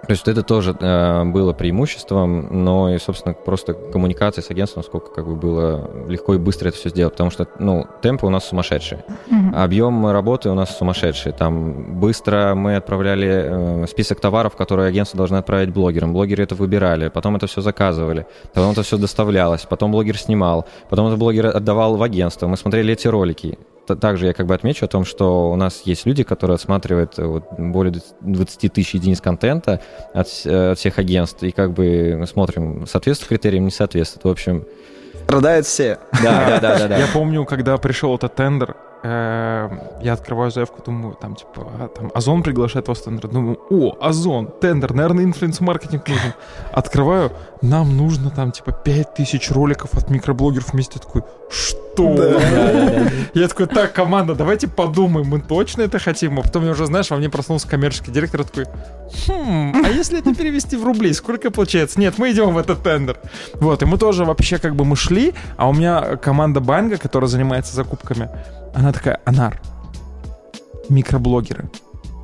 [0.08, 5.10] То есть это тоже э, было преимуществом, но и, собственно, просто коммуникация с агентством, сколько
[5.10, 8.46] как бы было легко и быстро это все сделать, потому что, ну, темпы у нас
[8.46, 9.54] сумасшедшие, mm-hmm.
[9.54, 11.32] объем работы у нас сумасшедший.
[11.32, 16.14] Там быстро мы отправляли э, список товаров, которые агентство должны отправить блогерам.
[16.14, 21.08] Блогеры это выбирали, потом это все заказывали, потом это все доставлялось, потом блогер снимал, потом
[21.08, 22.46] это блогер отдавал в агентство.
[22.46, 23.58] Мы смотрели эти ролики
[23.96, 27.24] также я как бы отмечу о том, что у нас есть люди, которые отсматривают э,
[27.24, 29.80] вот, более 20 тысяч единиц контента
[30.14, 34.24] от, э, от всех агентств, и как бы смотрим, соответствует критериям, не соответствует.
[34.24, 34.66] В общем...
[35.24, 35.98] Страдают все.
[36.22, 36.96] Да, да, да, да.
[36.98, 42.42] Я помню, когда пришел этот тендер, я открываю заявку, думаю, там, типа, а, там, Озон
[42.42, 43.30] приглашает вас в тендер.
[43.30, 46.32] Думаю, о, Озон, тендер, наверное, инфлюенс-маркетинг нужен.
[46.72, 47.32] Открываю,
[47.62, 50.98] нам нужно там, типа, 5000 роликов от микроблогеров вместе.
[50.98, 52.40] Такой, что?
[53.34, 56.38] Я такой, так, команда, давайте подумаем, мы точно это хотим?
[56.38, 58.66] А потом я уже, знаешь, во мне проснулся коммерческий директор, такой,
[59.26, 61.98] хм, а если это перевести в рубли, сколько получается?
[62.00, 63.18] Нет, мы идем в этот тендер.
[63.54, 67.28] Вот, и мы тоже вообще как бы мы шли, а у меня команда Банга, которая
[67.28, 68.28] занимается закупками,
[68.74, 69.60] она такая, Анар,
[70.88, 71.70] микроблогеры,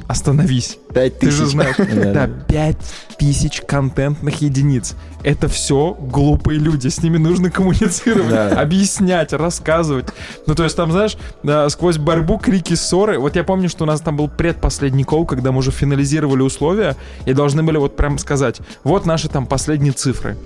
[0.07, 0.79] остановись.
[0.93, 1.33] Пять тысяч.
[1.33, 1.77] Ты же знаешь,
[2.15, 2.77] да, пять
[3.19, 4.97] тысяч контентных единиц.
[5.23, 8.61] Это все глупые люди, с ними нужно коммуницировать, да.
[8.61, 10.07] объяснять, рассказывать.
[10.47, 13.19] Ну, то есть там, знаешь, да, сквозь борьбу, крики, ссоры.
[13.19, 16.97] Вот я помню, что у нас там был предпоследний кол, когда мы уже финализировали условия
[17.25, 20.37] и должны были вот прям сказать, вот наши там последние цифры.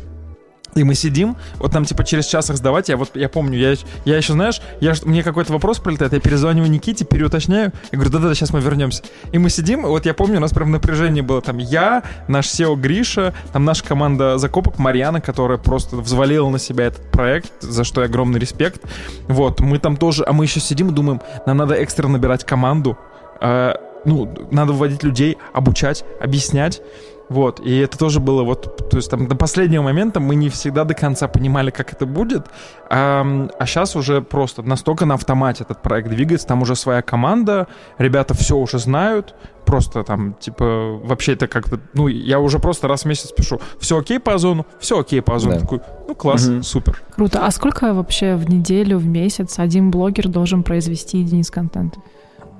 [0.78, 3.74] И мы сидим, вот там типа через час их сдавать, я вот, я помню, я,
[4.04, 8.34] я еще, знаешь, я, мне какой-то вопрос прилетает, я перезваниваю Никите, переуточняю, и говорю, да-да-да,
[8.36, 9.02] сейчас мы вернемся.
[9.32, 12.76] И мы сидим, вот я помню, у нас прям напряжение было, там я, наш SEO
[12.76, 18.02] Гриша, там наша команда закупок Марьяна, которая просто взвалила на себя этот проект, за что
[18.02, 18.80] огромный респект.
[19.26, 22.96] Вот, мы там тоже, а мы еще сидим и думаем, нам надо экстра набирать команду,
[23.40, 26.80] э, ну, надо вводить людей, обучать, объяснять.
[27.28, 30.84] Вот, и это тоже было вот, то есть там до последнего момента мы не всегда
[30.84, 32.46] до конца понимали, как это будет,
[32.88, 37.66] а, а сейчас уже просто настолько на автомате этот проект двигается, там уже своя команда,
[37.98, 39.34] ребята все уже знают,
[39.66, 43.98] просто там, типа, вообще это как-то, ну, я уже просто раз в месяц пишу, все
[43.98, 45.60] окей по озону, все окей по озону, да.
[45.60, 46.62] такой, ну, класс, угу.
[46.62, 47.02] супер.
[47.14, 52.00] Круто, а сколько вообще в неделю, в месяц один блогер должен произвести единиц контента?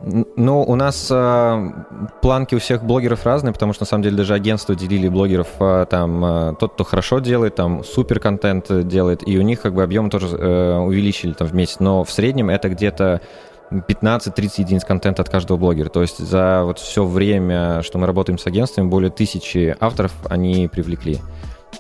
[0.05, 1.71] Ну, у нас э,
[2.23, 5.87] планки у всех блогеров разные, потому что на самом деле даже агентства делили блогеров э,
[5.91, 9.83] там э, тот, кто хорошо делает, там супер контент делает, и у них как бы
[9.83, 13.21] объем тоже э, увеличили там в месяц, но в среднем это где-то
[13.71, 15.89] 15-30 единиц контента от каждого блогера.
[15.89, 20.69] То есть за вот все время, что мы работаем с агентствами, более тысячи авторов они
[20.69, 21.19] привлекли.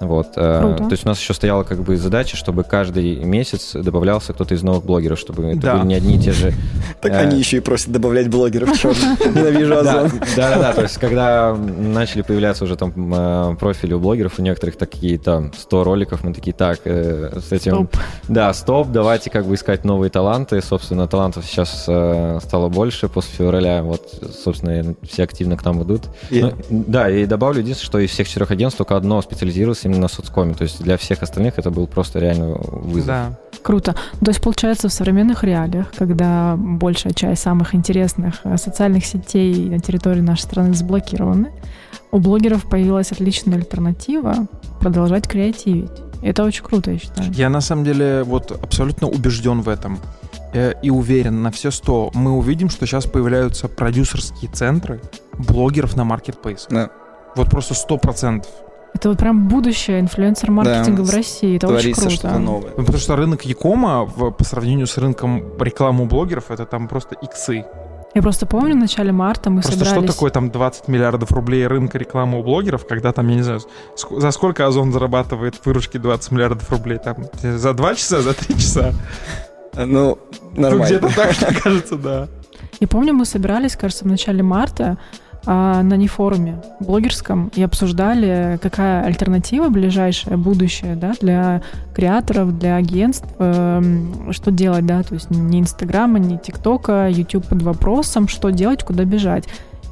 [0.00, 0.28] Вот.
[0.36, 0.84] Э, Круто.
[0.84, 4.62] То есть у нас еще стояла как бы задача, чтобы каждый месяц добавлялся кто-то из
[4.62, 5.76] новых блогеров, чтобы это да.
[5.76, 6.52] были не одни и те же...
[7.00, 10.10] Так они э, еще и просят добавлять блогеров, ненавижу Озон.
[10.36, 15.18] Да-да-да, то есть когда начали появляться уже там э, профили у блогеров, у некоторых такие
[15.18, 17.88] там 100 роликов, мы такие, так, с этим...
[18.28, 20.60] Да, стоп, давайте как бы искать новые таланты.
[20.60, 23.82] Собственно, талантов сейчас стало больше после февраля.
[23.82, 24.02] Вот,
[24.42, 26.02] собственно, все активно к нам идут.
[26.30, 29.18] Ну, да, и добавлю единственное, что из всех четырех агентств только одно
[29.78, 30.54] специализировалось именно на соцкоме.
[30.54, 33.06] То есть для всех остальных это был просто реально вызов.
[33.06, 33.38] Да.
[33.62, 33.94] Круто.
[34.20, 39.78] То есть, получается, в современных реалиях, когда большая часть самых интересных э, социальных сетей на
[39.78, 41.50] территории нашей страны заблокированы,
[42.10, 44.46] у блогеров появилась отличная альтернатива
[44.80, 45.90] продолжать креативить.
[46.22, 47.30] Это очень круто, я считаю.
[47.32, 49.98] Я на самом деле вот абсолютно убежден в этом
[50.52, 52.10] э, и уверен на все сто.
[52.14, 55.00] Мы увидим, что сейчас появляются продюсерские центры
[55.38, 56.66] блогеров на маркетплейс.
[56.70, 56.90] Да.
[57.36, 58.50] Вот просто сто процентов.
[58.94, 61.56] Это вот прям будущее инфлюенсер-маркетинга да, в России.
[61.56, 62.10] Это очень круто.
[62.10, 62.72] что-то новое.
[62.76, 67.64] Ну, потому что рынок Якома по сравнению с рынком рекламы блогеров, это там просто иксы.
[68.14, 70.04] Я просто помню, в начале марта мы просто собрались...
[70.04, 73.60] что такое там 20 миллиардов рублей рынка рекламы у блогеров, когда там, я не знаю,
[74.10, 76.98] за сколько Озон зарабатывает выручки 20 миллиардов рублей?
[76.98, 78.92] Там за 2 часа, за 3 часа?
[79.76, 80.18] Ну,
[80.56, 80.78] нормально.
[80.78, 82.28] Ну, где-то так, мне кажется, да.
[82.80, 84.98] Я помню, мы собирались, кажется, в начале марта,
[85.50, 91.62] а, на нефоруме блогерском и обсуждали, какая альтернатива ближайшее, будущее, да, для
[91.94, 93.82] креаторов, для агентств, э,
[94.32, 99.06] что делать, да, то есть ни Инстаграма, ни ТикТока, YouTube под вопросом, что делать, куда
[99.06, 99.48] бежать.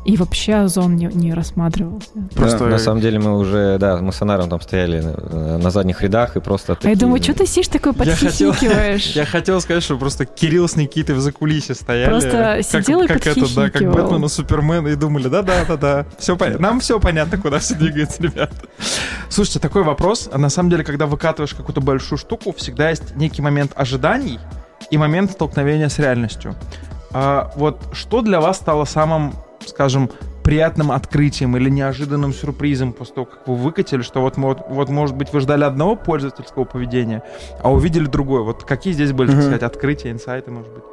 [0.06, 2.10] И вообще Озон не, не рассматривался.
[2.36, 2.60] Просто...
[2.60, 6.00] Да, на самом деле мы уже, да, мы с Анаром там стояли на, на задних
[6.00, 6.76] рядах и просто...
[6.76, 6.90] Такие...
[6.90, 9.06] А я думаю, что ты сидишь такой подхихикиваешь?
[9.16, 12.10] Я хотел, сказать, что просто Кирилл с Никитой в закулисе стояли.
[12.10, 16.68] Просто сидел и как это, да, как Бэтмен и Супермен, и думали, да-да-да-да, все понятно.
[16.68, 18.54] Нам все понятно, куда все двигается, ребята.
[19.28, 20.30] Слушайте, такой вопрос.
[20.32, 24.38] На самом деле, когда выкатываешь какую-то большую штуку, всегда есть некий момент ожиданий
[24.88, 26.54] и момент столкновения с реальностью.
[27.12, 29.32] А вот что для вас стало самым
[29.64, 30.10] скажем,
[30.42, 35.16] приятным открытием или неожиданным сюрпризом после того, как вы выкатили, что вот, вот, вот может
[35.16, 37.22] быть, вы ждали одного пользовательского поведения,
[37.60, 38.42] а увидели другое.
[38.42, 40.84] Вот какие здесь были, так сказать, открытия, инсайты, может быть?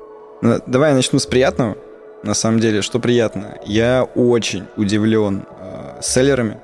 [0.41, 1.77] Ну, давай я начну с приятного.
[2.23, 6.57] На самом деле, что приятно, я очень удивлен э, селлерами,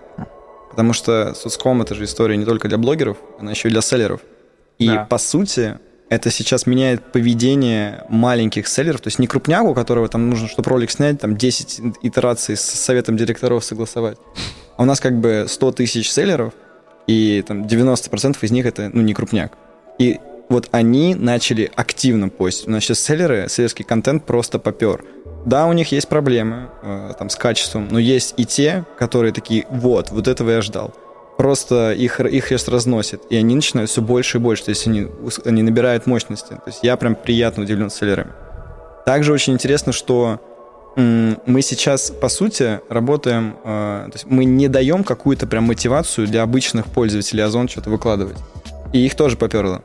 [0.72, 4.22] потому что соцком это же история не только для блогеров, она еще и для селлеров.
[4.80, 5.06] И да.
[5.06, 5.78] по сути,
[6.10, 10.70] это сейчас меняет поведение маленьких селлеров, то есть не крупняк, у которого там нужно, чтобы
[10.70, 14.18] ролик снять, там 10 итераций с советом директоров согласовать.
[14.76, 16.54] А у нас как бы 100 тысяч селлеров,
[17.06, 19.58] и там 90% из них это, ну, не крупняк.
[20.00, 20.20] И
[20.50, 22.68] вот они начали активно постить.
[22.68, 25.06] У нас сейчас селлеры, селлерский контент просто попер.
[25.46, 29.66] Да, у них есть проблемы э, там с качеством, но есть и те, которые такие,
[29.70, 30.94] вот, вот этого я ждал
[31.40, 35.08] просто их, их сейчас разносит, и они начинают все больше и больше, то есть они,
[35.46, 36.50] они набирают мощности.
[36.50, 38.32] То есть я прям приятно удивлен селлерами.
[39.06, 40.42] Также очень интересно, что
[40.98, 46.44] мы сейчас, по сути, работаем, э, то есть мы не даем какую-то прям мотивацию для
[46.44, 48.38] обычных пользователей Озон что-то выкладывать.
[48.92, 49.82] И их тоже поперло.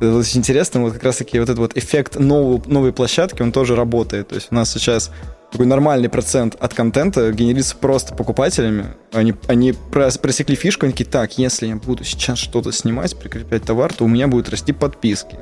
[0.00, 3.76] Это очень интересно, вот как раз-таки вот этот вот эффект нового, новой площадки, он тоже
[3.76, 4.26] работает.
[4.26, 5.12] То есть у нас сейчас
[5.56, 8.88] такой нормальный процент от контента генерится просто покупателями.
[9.10, 13.90] Они, они просекли фишку, они такие, так, если я буду сейчас что-то снимать, прикреплять товар,
[13.90, 15.38] то у меня будут расти подписки.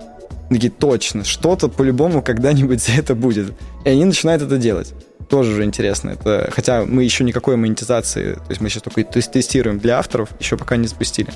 [0.48, 3.54] Они такие, точно, что-то по-любому когда-нибудь это будет.
[3.84, 4.94] И они начинают это делать.
[5.28, 6.10] Тоже уже интересно.
[6.10, 10.56] Это, хотя мы еще никакой монетизации, то есть мы сейчас только тестируем для авторов, еще
[10.56, 11.30] пока не запустили.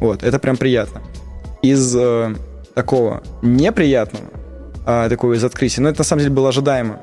[0.00, 1.02] Вот, это прям приятно.
[1.62, 2.34] Из э,
[2.74, 4.26] такого неприятного,
[4.86, 7.00] э, такого из открытия, но это на самом деле было ожидаемо.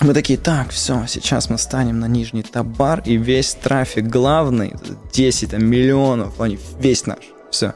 [0.00, 4.74] Мы такие, так, все, сейчас мы станем на нижний табар, и весь трафик главный,
[5.12, 7.18] 10 там, миллионов, они весь наш,
[7.50, 7.74] все.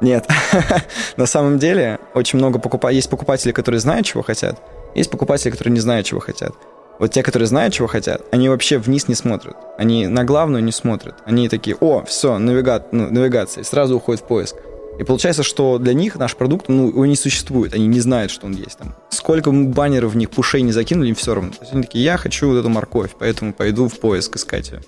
[0.00, 0.28] Нет,
[1.16, 4.60] на самом деле очень много покупателей, есть покупатели, которые знают, чего хотят,
[4.96, 6.52] есть покупатели, которые не знают, чего хотят.
[6.98, 9.56] Вот те, которые знают, чего хотят, они вообще вниз не смотрят.
[9.78, 11.16] Они на главную не смотрят.
[11.26, 14.56] Они такие, о, все, навигат, ну, навигация, и сразу уходят в поиск.
[14.98, 18.46] И получается, что для них наш продукт, ну, его не существует, они не знают, что
[18.46, 18.94] он есть там.
[19.10, 21.50] Сколько мы баннеров в них, пушей не закинули, им все равно.
[21.50, 24.80] То есть они такие, я хочу вот эту морковь, поэтому пойду в поиск искать ее.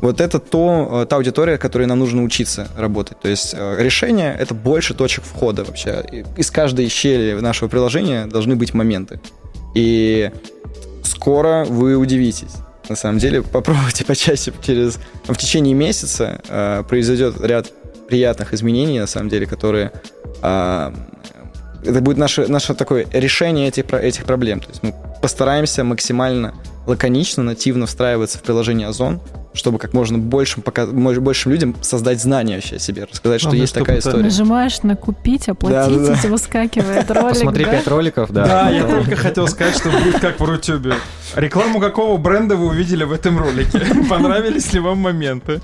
[0.00, 3.18] Вот это то, э, та аудитория, которой нам нужно учиться работать.
[3.20, 6.24] То есть э, решение— это больше точек входа вообще.
[6.36, 9.20] Из каждой щели нашего приложения должны быть моменты.
[9.74, 10.30] И
[11.02, 12.54] скоро вы удивитесь.
[12.88, 14.98] На самом деле, попробуйте почаще через...
[15.24, 17.72] В течение месяца э, произойдет ряд
[18.08, 19.92] приятных изменений, на самом деле, которые...
[20.42, 20.92] А,
[21.84, 24.60] это будет наше, наше такое решение этих, этих проблем.
[24.60, 26.54] То есть мы постараемся максимально
[26.88, 29.20] лаконично, нативно встраиваться в приложение Озон,
[29.52, 33.54] чтобы как можно большим, пока, большим людям создать знания вообще о себе, рассказать, что а
[33.54, 34.22] есть такая история.
[34.22, 36.28] Нажимаешь на купить, оплатить, да, да, да.
[36.28, 37.28] выскакивает ролик.
[37.28, 37.70] Посмотри да?
[37.72, 38.46] 5 роликов, да.
[38.46, 40.94] Да, я только хотел сказать, что будет как в Рутюбе.
[41.36, 43.82] Рекламу какого бренда вы увидели в этом ролике?
[44.08, 45.60] Понравились ли вам моменты?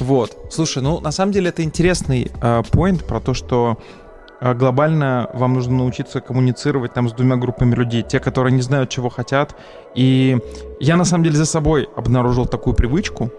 [0.00, 0.36] Вот.
[0.52, 2.30] Слушай, ну на самом деле это интересный
[2.72, 4.07] поинт э, про то, что а
[4.40, 8.02] глобально вам нужно научиться коммуницировать там с двумя группами людей.
[8.02, 9.56] Те, которые не знают, чего хотят.
[9.94, 10.38] И
[10.80, 13.30] я на самом деле за собой обнаружил такую привычку,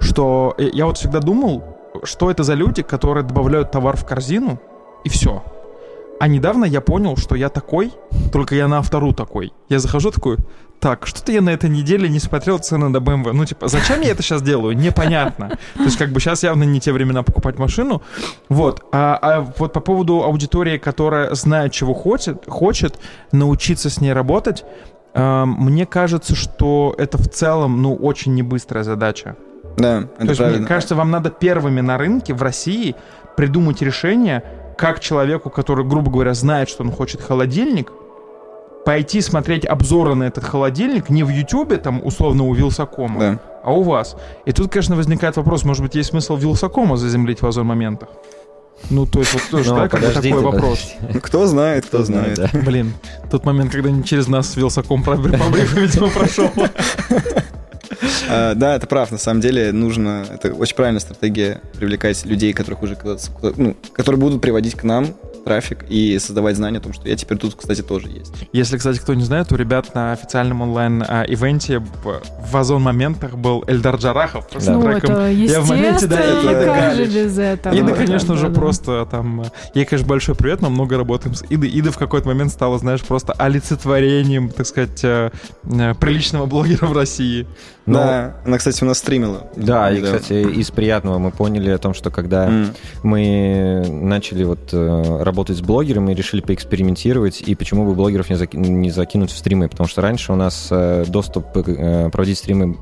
[0.00, 1.62] что э, я вот всегда думал,
[2.04, 4.60] что это за люди, которые добавляют товар в корзину,
[5.04, 5.42] и все.
[6.18, 7.92] А недавно я понял, что я такой,
[8.32, 9.52] только я на автору такой.
[9.68, 10.38] Я захожу такой,
[10.80, 13.32] так, что-то я на этой неделе не смотрел цены на BMW.
[13.32, 14.76] Ну, типа, зачем я это сейчас делаю?
[14.76, 15.58] Непонятно.
[15.74, 18.02] То есть, как бы сейчас явно не те времена покупать машину.
[18.48, 18.84] Вот.
[18.92, 22.98] А, а вот по поводу аудитории, которая знает, чего хочет, хочет
[23.32, 24.64] научиться с ней работать,
[25.14, 29.36] э, мне кажется, что это в целом, ну, очень небыстрая задача.
[29.76, 30.58] Да, это То есть, правильно.
[30.60, 32.94] мне кажется, вам надо первыми на рынке в России
[33.36, 34.42] придумать решение,
[34.76, 37.92] как человеку, который, грубо говоря, знает, что он хочет холодильник,
[38.86, 43.40] пойти смотреть обзоры на этот холодильник не в Ютубе, там, условно, у Вилсакома, да.
[43.64, 44.14] а у вас.
[44.44, 48.10] И тут, конечно, возникает вопрос, может быть, есть смысл Вилсакома заземлить в озон моментах?
[48.88, 50.92] Ну, то есть вот тоже, ну, да, как такой вопрос.
[51.20, 52.36] Кто знает, кто знает.
[52.36, 52.48] Да.
[52.60, 52.94] Блин,
[53.28, 56.48] тот момент, когда не через нас с Вилсаком пробрив, видимо, прошел.
[58.28, 59.10] А, да, это прав.
[59.10, 60.26] На самом деле нужно...
[60.32, 62.98] Это очень правильная стратегия привлекать людей, которых уже...
[63.56, 65.14] Ну, которые будут приводить к нам
[65.46, 68.32] трафик и создавать знания о том, что я теперь тут, кстати, тоже есть.
[68.52, 73.94] Если, кстати, кто не знает, у ребят на официальном онлайн-ивенте в Озон моментах был Эльдар
[73.94, 74.48] Джарахов.
[74.52, 74.72] Да.
[74.72, 77.72] Ну, это я в моменте, да, это, как же без этого.
[77.72, 79.44] Ида, конечно же, просто там...
[79.74, 81.70] Ей, конечно, большой привет, но много работаем с Идой.
[81.70, 85.30] Ида в какой-то момент стала, знаешь, просто олицетворением, так сказать, э,
[85.62, 87.46] э, приличного блогера в России.
[87.86, 87.98] Но...
[87.98, 89.46] Да, она, кстати, у нас стримила.
[89.54, 92.76] Да, и, кстати, из приятного мы поняли о том, что когда mm.
[93.04, 98.56] мы начали вот э, работать с блогерами, решили поэкспериментировать, и почему бы блогеров не, заки...
[98.56, 102.76] не закинуть в стримы, потому что раньше у нас э, доступ э, проводить стримы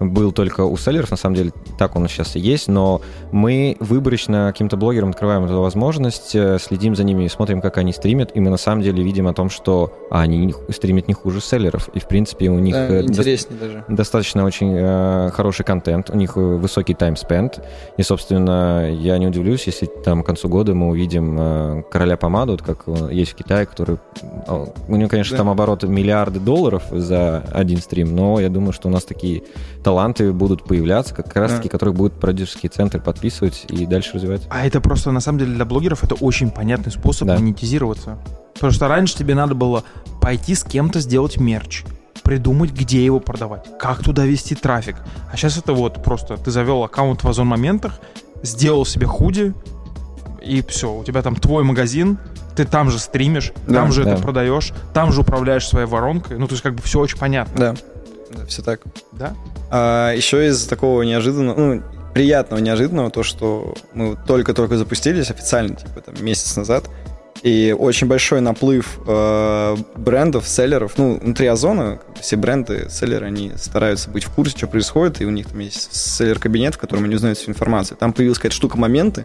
[0.00, 3.00] был только у селлеров, на самом деле так он сейчас и есть, но
[3.32, 8.30] мы выборочно каким-то блогерам открываем эту возможность, э, следим за ними, смотрим, как они стримят,
[8.34, 12.00] и мы на самом деле видим о том, что они стримят не хуже селлеров, и
[12.00, 13.84] в принципе у них да, до- даже.
[13.88, 17.60] достаточно очень э, хороший контент, у них высокий таймспенд,
[17.96, 22.52] и, собственно, я не удивлюсь, если там к концу года мы увидим э, короля помаду,
[22.52, 23.98] вот как есть в Китае, который...
[24.86, 25.38] У него, конечно, да.
[25.38, 29.42] там оборот миллиарды долларов за один стрим, но я думаю, что у нас такие
[29.82, 31.72] таланты будут появляться, как раз таки, да.
[31.72, 34.42] которых будут продюсерские центры подписывать и дальше развивать.
[34.48, 37.34] А это просто, на самом деле, для блогеров это очень понятный способ да.
[37.34, 38.18] монетизироваться.
[38.54, 39.82] Потому что раньше тебе надо было
[40.20, 41.84] пойти с кем-то сделать мерч,
[42.22, 44.94] придумать, где его продавать, как туда вести трафик.
[45.32, 47.98] А сейчас это вот просто ты завел аккаунт в Озон моментах,
[48.42, 49.52] сделал себе худи,
[50.48, 52.18] и все, у тебя там твой магазин,
[52.56, 54.12] ты там же стримишь, да, там же да.
[54.12, 56.38] это продаешь, там же управляешь своей воронкой.
[56.38, 57.56] Ну, то есть, как бы все очень понятно.
[57.56, 57.74] Да,
[58.36, 58.80] да все так.
[59.12, 59.34] Да?
[59.70, 61.82] А, еще из такого неожиданного, ну,
[62.14, 66.88] приятного неожиданного, то, что мы только-только запустились официально, типа, там, месяц назад,
[67.42, 74.10] и очень большой наплыв э, брендов, селлеров, ну, внутри Озона все бренды, селлеры, они стараются
[74.10, 77.38] быть в курсе, что происходит, и у них там есть селлер-кабинет, в котором они узнают
[77.38, 77.96] всю информацию.
[77.96, 79.24] Там появилась какая-то штука моменты,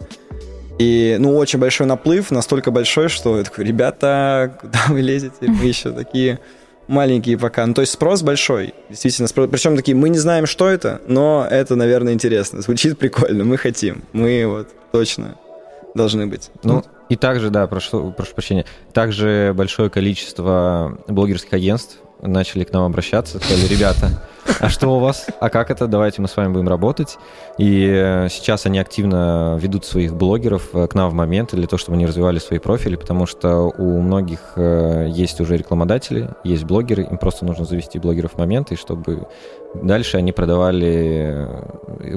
[0.79, 5.35] и, ну, очень большой наплыв, настолько большой, что я такой, ребята, куда вы лезете?
[5.41, 6.39] Мы еще такие
[6.87, 7.65] маленькие пока.
[7.65, 9.27] Ну, то есть спрос большой, действительно.
[9.27, 9.49] Спрос...
[9.49, 12.61] Причем такие, мы не знаем, что это, но это, наверное, интересно.
[12.61, 14.03] Звучит прикольно, мы хотим.
[14.13, 15.37] Мы вот точно
[15.93, 16.49] должны быть.
[16.63, 22.83] Ну, и также, да, прошу, прошу прощения, также большое количество блогерских агентств начали к нам
[22.83, 24.23] обращаться, сказали, ребята,
[24.59, 25.27] а что у вас?
[25.39, 25.87] А как это?
[25.87, 27.17] Давайте мы с вами будем работать.
[27.57, 31.77] И э, сейчас они активно ведут своих блогеров э, к нам в моменты для того,
[31.77, 37.03] чтобы они развивали свои профили, потому что у многих э, есть уже рекламодатели, есть блогеры,
[37.03, 39.27] им просто нужно завести блогеров в моменты, чтобы
[39.81, 41.47] дальше они продавали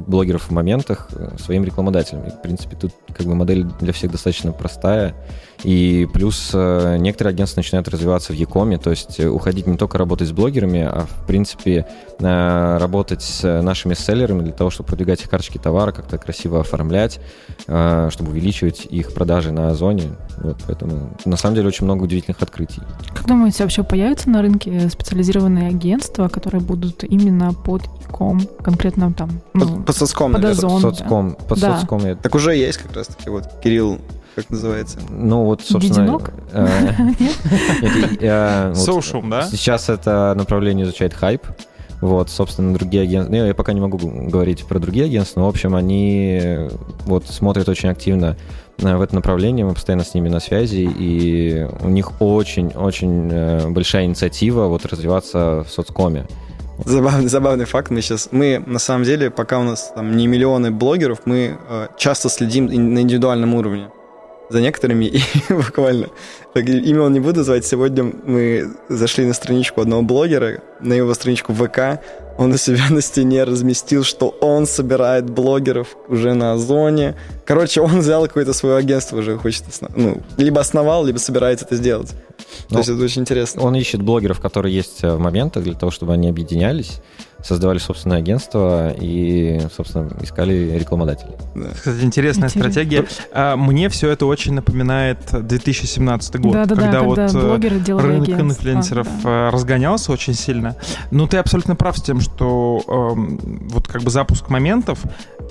[0.07, 2.25] блогеров в моментах своим рекламодателям.
[2.25, 5.15] И, в принципе, тут как бы модель для всех достаточно простая.
[5.65, 10.33] И плюс некоторые агентства начинают развиваться в Якоме, то есть уходить не только работать с
[10.33, 11.87] блогерами, а в принципе
[12.19, 17.21] Э, работать с нашими селлерами для того, чтобы продвигать их карточки товара, как-то красиво оформлять,
[17.67, 20.05] э, чтобы увеличивать их продажи на Озоне.
[20.39, 22.81] Вот, поэтому на самом деле очень много удивительных открытий.
[23.15, 29.31] Как думаете, вообще появятся на рынке специализированные агентства, которые будут именно под иком, конкретно там,
[29.55, 31.45] ну, под, под соцком, под Озон, соцком, да.
[31.45, 31.79] под да.
[31.79, 32.17] соцком.
[32.17, 33.99] Так уже есть как раз таки вот Кирилл
[34.37, 34.99] как называется?
[35.09, 36.21] Ну вот, собственно...
[38.75, 39.49] Соушум, э, да?
[39.49, 41.47] Сейчас это направление изучает хайп.
[42.03, 43.35] Вот, собственно, другие агентства...
[43.35, 46.69] Ну, я пока не могу говорить про другие агентства, но, в общем, они
[47.07, 48.37] вот смотрят очень активно
[48.79, 53.71] э, в это направление, мы постоянно с ними на связи, и у них очень-очень э,
[53.71, 56.27] большая инициатива вот развиваться в соцкоме.
[56.85, 57.91] Забавный, забавный факт.
[57.91, 61.89] Мы сейчас, мы на самом деле, пока у нас там не миллионы блогеров, мы э,
[61.97, 63.89] часто следим на индивидуальном уровне
[64.49, 66.09] за некоторыми, и буквально,
[66.55, 71.53] так, имен не буду звать, сегодня мы зашли на страничку одного блогера, на его страничку
[71.53, 72.01] ВК,
[72.39, 77.15] он у себя на стене разместил, что он собирает блогеров уже на Озоне.
[77.45, 79.91] Короче, он взял какое-то свое агентство уже, хочет основ...
[79.97, 82.11] ну, либо основал, либо собирается это сделать.
[82.69, 83.63] То Но есть это очень интересно.
[83.63, 87.01] Он ищет блогеров, которые есть в моментах, для того, чтобы они объединялись
[87.47, 91.35] создавали собственное агентство и, собственно, искали рекламодателей.
[91.55, 91.69] Да.
[91.75, 92.71] Кстати, интересная Интересно.
[92.73, 93.07] стратегия.
[93.33, 97.99] А, мне все это очень напоминает 2017 год, да, да, когда, да, вот когда э,
[97.99, 98.43] рынок агентства.
[98.43, 99.49] инфлюенсеров да.
[99.49, 100.77] Э, разгонялся очень сильно.
[101.11, 103.21] Но ты абсолютно прав с тем, что э,
[103.71, 105.01] вот как бы запуск моментов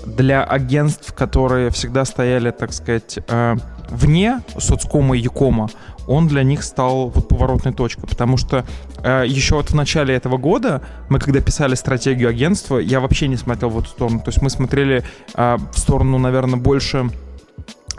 [0.06, 3.56] для агентств, которые всегда стояли, так сказать, э,
[3.90, 5.70] вне соцкома и екома,
[6.08, 8.66] он для них стал вот поворотной точкой, потому что
[9.04, 13.38] э, еще вот в начале этого года мы, когда писали стратегию агентства, я вообще не
[13.38, 15.04] смотрел в эту сторону, то есть мы смотрели
[15.36, 17.10] э, в сторону, наверное, больше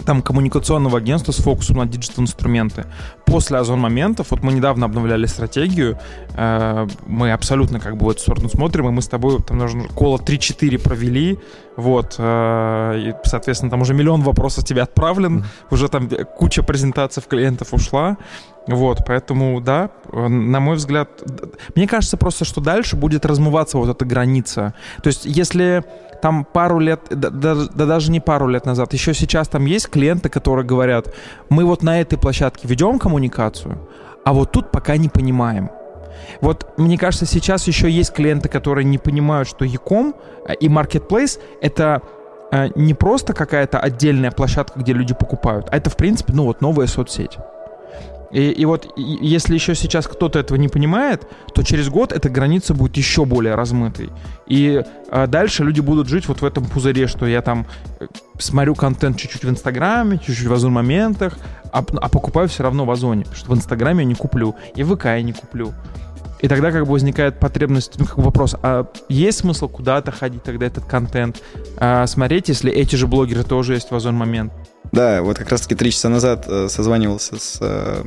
[0.04, 2.86] там коммуникационного агентства с фокусом на диджитал-инструменты.
[3.24, 5.98] после озон моментов, вот мы недавно обновляли стратегию,
[6.36, 9.80] э, мы абсолютно как бы в эту сторону смотрим, и мы с тобой там даже
[9.94, 11.38] кола 3-4 провели,
[11.76, 17.74] вот, э, и, соответственно, там уже миллион вопросов тебе отправлен, уже там куча презентаций клиентов
[17.74, 18.16] ушла,
[18.66, 21.22] вот, поэтому, да, на мой взгляд,
[21.76, 24.74] мне кажется просто, что дальше будет размываться вот эта граница.
[25.02, 25.84] То есть, если
[26.20, 29.88] там пару лет, да, да, да даже не пару лет назад, еще сейчас там есть
[29.88, 31.14] клиенты, которые говорят,
[31.48, 33.88] мы вот на этой площадке ведем коммуникацию,
[34.24, 35.70] а вот тут пока не понимаем.
[36.40, 40.14] Вот мне кажется, сейчас еще есть клиенты, которые не понимают, что Яком
[40.48, 42.02] э, и Marketplace— это
[42.50, 46.60] э, не просто какая-то отдельная площадка, где люди покупают, а это, в принципе, ну вот
[46.60, 47.38] новая соцсеть.
[48.30, 52.28] И, и вот и, если еще сейчас кто-то этого не понимает, то через год эта
[52.28, 54.10] граница будет еще более размытой.
[54.46, 57.66] И а дальше люди будут жить вот в этом пузыре, что я там
[58.00, 58.06] э,
[58.38, 61.38] смотрю контент чуть-чуть в Инстаграме, чуть-чуть в Озон-моментах,
[61.72, 64.82] а, а покупаю все равно в Озоне, потому что в Инстаграме я не куплю, и
[64.82, 65.72] в ВК я не куплю.
[66.40, 70.42] И тогда как бы возникает потребность, ну, как бы вопрос, а есть смысл куда-то ходить
[70.42, 71.42] тогда этот контент,
[71.78, 74.52] а, смотреть, если эти же блогеры тоже есть в Озон-момент?
[74.92, 78.04] Да, вот как раз-таки три часа назад э, созванивался с э,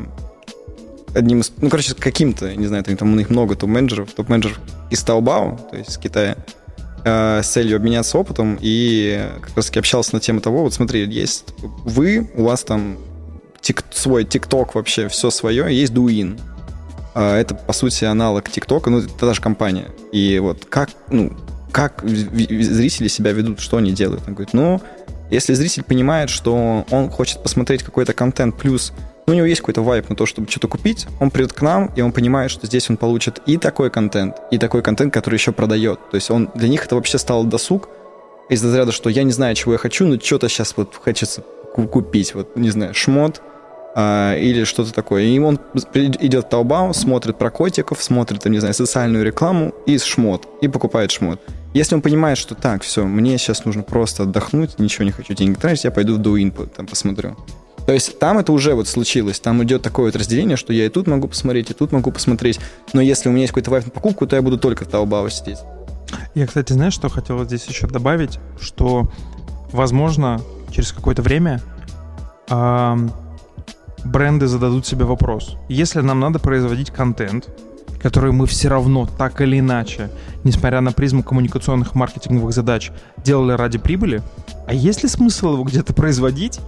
[1.13, 4.59] одним из, ну, короче, каким-то, не знаю, там у них много топ-менеджеров, топ-менеджер
[4.89, 6.35] из Таобао, то есть из Китая,
[7.03, 11.53] э, с целью обменяться опытом, и как раз-таки общался на тему того, вот смотри, есть
[11.83, 12.97] вы, у вас там
[13.61, 16.39] тик, свой ТикТок вообще, все свое, есть Дуин.
[17.15, 19.89] Э, это, по сути, аналог ТикТока, ну, это та же компания.
[20.11, 21.33] И вот как, ну,
[21.71, 24.23] как зрители себя ведут, что они делают?
[24.27, 24.81] Он говорит, ну,
[25.29, 28.93] если зритель понимает, что он хочет посмотреть какой-то контент плюс
[29.29, 31.91] ну, у него есть какой-то вайп на то, чтобы что-то купить, он придет к нам,
[31.95, 35.51] и он понимает, что здесь он получит и такой контент, и такой контент, который еще
[35.51, 35.99] продает.
[36.09, 37.89] То есть он для них это вообще стало досуг
[38.49, 41.43] из разряда, что я не знаю, чего я хочу, но что-то сейчас вот хочется
[41.75, 42.33] купить.
[42.33, 43.39] Вот, не знаю, шмот,
[43.95, 45.23] или что-то такое.
[45.23, 45.59] И он
[45.93, 51.11] идет Taobao, смотрит про котиков, смотрит, там, не знаю, социальную рекламу и шмот, и покупает
[51.11, 51.41] шмот.
[51.73, 55.55] Если он понимает, что так, все, мне сейчас нужно просто отдохнуть, ничего не хочу деньги
[55.55, 57.35] тратить, я пойду в Douyin там посмотрю.
[57.85, 60.89] То есть там это уже вот случилось, там идет такое вот разделение, что я и
[60.89, 62.59] тут могу посмотреть, и тут могу посмотреть,
[62.93, 65.29] но если у меня есть какой-то вайф на покупку, то я буду только в Taobao
[65.31, 65.57] сидеть.
[66.35, 69.09] Я, кстати, знаешь, что хотел здесь еще добавить, что,
[69.71, 71.61] возможно, через какое-то время
[74.03, 75.57] бренды зададут себе вопрос.
[75.67, 77.49] Если нам надо производить контент,
[78.01, 80.09] которые мы все равно так или иначе,
[80.43, 84.21] несмотря на призму коммуникационных маркетинговых задач, делали ради прибыли,
[84.67, 86.59] а есть ли смысл его где-то производить,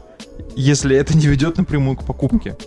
[0.56, 2.58] если это не ведет напрямую к покупке?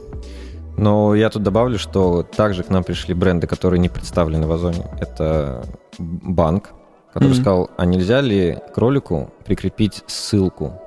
[0.76, 4.86] Но я тут добавлю, что также к нам пришли бренды, которые не представлены в Озоне.
[5.00, 5.64] Это
[5.98, 6.70] банк,
[7.12, 7.40] который mm-hmm.
[7.40, 10.80] сказал, а нельзя ли к ролику прикрепить ссылку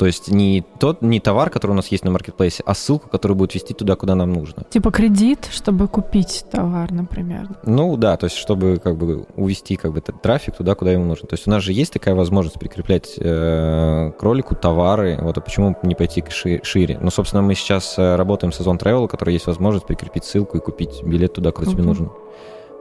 [0.00, 3.36] то есть не тот, не товар, который у нас есть на маркетплейсе, а ссылку, которая
[3.36, 4.64] будет вести туда, куда нам нужно.
[4.70, 7.48] Типа кредит, чтобы купить товар, например.
[7.64, 11.04] Ну да, то есть чтобы как бы увести как бы этот трафик туда, куда ему
[11.04, 11.28] нужно.
[11.28, 15.18] То есть у нас же есть такая возможность прикреплять э, к ролику товары.
[15.20, 16.24] Вот а почему не пойти
[16.62, 16.98] шире?
[16.98, 20.56] Ну, собственно, мы сейчас э, работаем с Озон Travel, у которой есть возможность прикрепить ссылку
[20.56, 22.08] и купить билет туда, куда тебе нужно.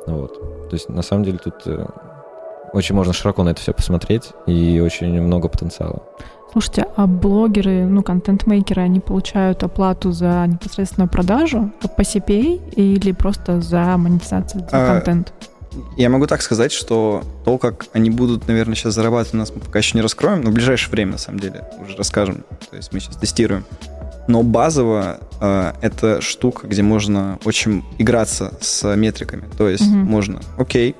[0.08, 0.70] Вот.
[0.70, 1.86] То есть на самом деле тут э,
[2.72, 6.02] очень можно широко на это все посмотреть и очень много потенциала.
[6.52, 13.62] Слушайте, а блогеры, ну, контент-мейкеры, они получают оплату за непосредственную продажу по CPA или просто
[13.62, 15.32] за монетизацию, за а, контент?
[15.96, 19.62] Я могу так сказать, что то, как они будут, наверное, сейчас зарабатывать у нас, мы
[19.62, 22.44] пока еще не раскроем, но в ближайшее время, на самом деле, уже расскажем.
[22.70, 23.64] То есть мы сейчас тестируем.
[24.28, 29.46] Но базово э, это штука, где можно очень играться с метриками.
[29.58, 29.98] То есть угу.
[29.98, 30.96] можно, окей,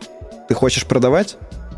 [0.48, 1.38] ты хочешь продавать?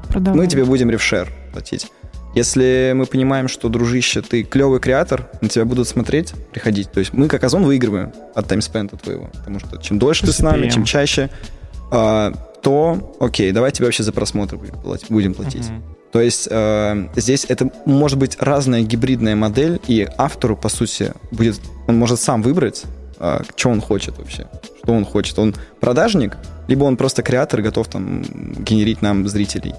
[0.09, 0.39] Продавай.
[0.39, 1.89] Мы тебе будем ревшер платить.
[2.34, 6.92] Если мы понимаем, что, дружище, ты клевый креатор, на тебя будут смотреть, приходить.
[6.92, 9.30] То есть мы, как Озон, выигрываем от таймспенда твоего.
[9.34, 11.30] Потому что чем дольше ты с нами, чем чаще,
[11.92, 14.58] а, то, окей, давай тебе вообще за просмотр
[15.10, 15.68] будем платить.
[16.12, 21.60] То есть э, здесь это может быть разная гибридная модель, и автору, по сути, будет,
[21.88, 22.84] он может сам выбрать,
[23.18, 24.48] э, что он хочет вообще,
[24.84, 25.40] что он хочет.
[25.40, 29.74] Он продажник, либо он просто креатор, готов там генерить нам зрителей.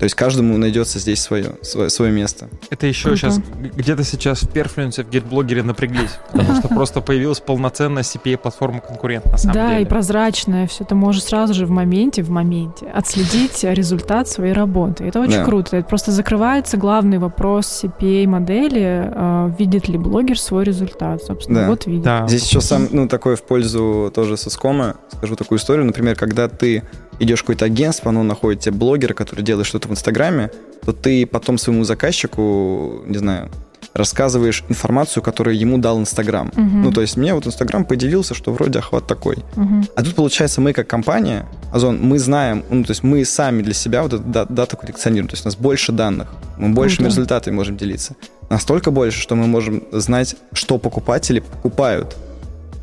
[0.00, 2.48] То есть каждому найдется здесь свое, свое, свое место.
[2.70, 3.18] Это еще Круто.
[3.18, 3.40] сейчас,
[3.76, 9.36] где-то сейчас в перфлюенсе, в гетблогере напряглись, потому что просто появилась полноценная CPA-платформа конкурент, на
[9.36, 9.76] самом да, деле.
[9.76, 14.54] Да, и прозрачная, все это можешь сразу же в моменте, в моменте отследить результат своей
[14.54, 15.04] работы.
[15.04, 15.44] Это очень да.
[15.44, 15.76] круто.
[15.76, 21.22] Это просто закрывается главный вопрос CPA-модели, э, видит ли блогер свой результат.
[21.22, 21.68] Собственно, да.
[21.68, 22.04] вот видит.
[22.04, 22.26] Да.
[22.26, 25.84] Здесь еще сам, ну, такое в пользу тоже соскома, скажу такую историю.
[25.84, 26.84] Например, когда ты
[27.20, 30.50] идешь в какое-то агентство, оно находит тебе блогера, который делает что-то в Инстаграме,
[30.84, 33.50] то ты потом своему заказчику, не знаю,
[33.94, 36.48] рассказываешь информацию, которую ему дал Инстаграм.
[36.48, 36.60] Угу.
[36.60, 39.38] Ну, то есть мне вот Инстаграм поделился, что вроде охват такой.
[39.56, 39.84] Угу.
[39.96, 43.74] А тут, получается, мы как компания, Озон, мы знаем, ну, то есть мы сами для
[43.74, 47.10] себя вот эту дату коллекционируем, то есть у нас больше данных, мы большими Круто.
[47.10, 48.14] результатами можем делиться.
[48.48, 52.16] Настолько больше, что мы можем знать, что покупатели покупают.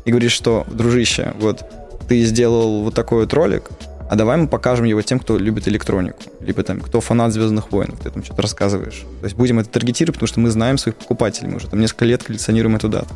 [0.04, 1.62] И говоришь, что, дружище, вот
[2.08, 3.64] ты сделал вот такой вот ролик,
[4.08, 7.94] а давай мы покажем его тем, кто любит электронику, либо там, кто фанат «Звездных войн»,
[8.02, 9.04] ты там что-то рассказываешь.
[9.20, 12.04] То есть будем это таргетировать, потому что мы знаем своих покупателей, мы уже там несколько
[12.04, 13.14] лет коллекционируем эту дату.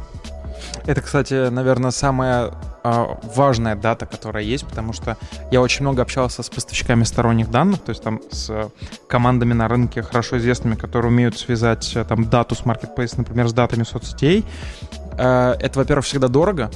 [0.86, 5.16] Это, кстати, наверное, самая а, важная дата, которая есть, потому что
[5.50, 8.70] я очень много общался с поставщиками сторонних данных, то есть там с
[9.08, 13.52] командами на рынке, хорошо известными, которые умеют связать э, там дату с marketplace, например, с
[13.52, 14.44] датами соцсетей.
[15.22, 16.68] Э, Это, во-первых, всегда дорого,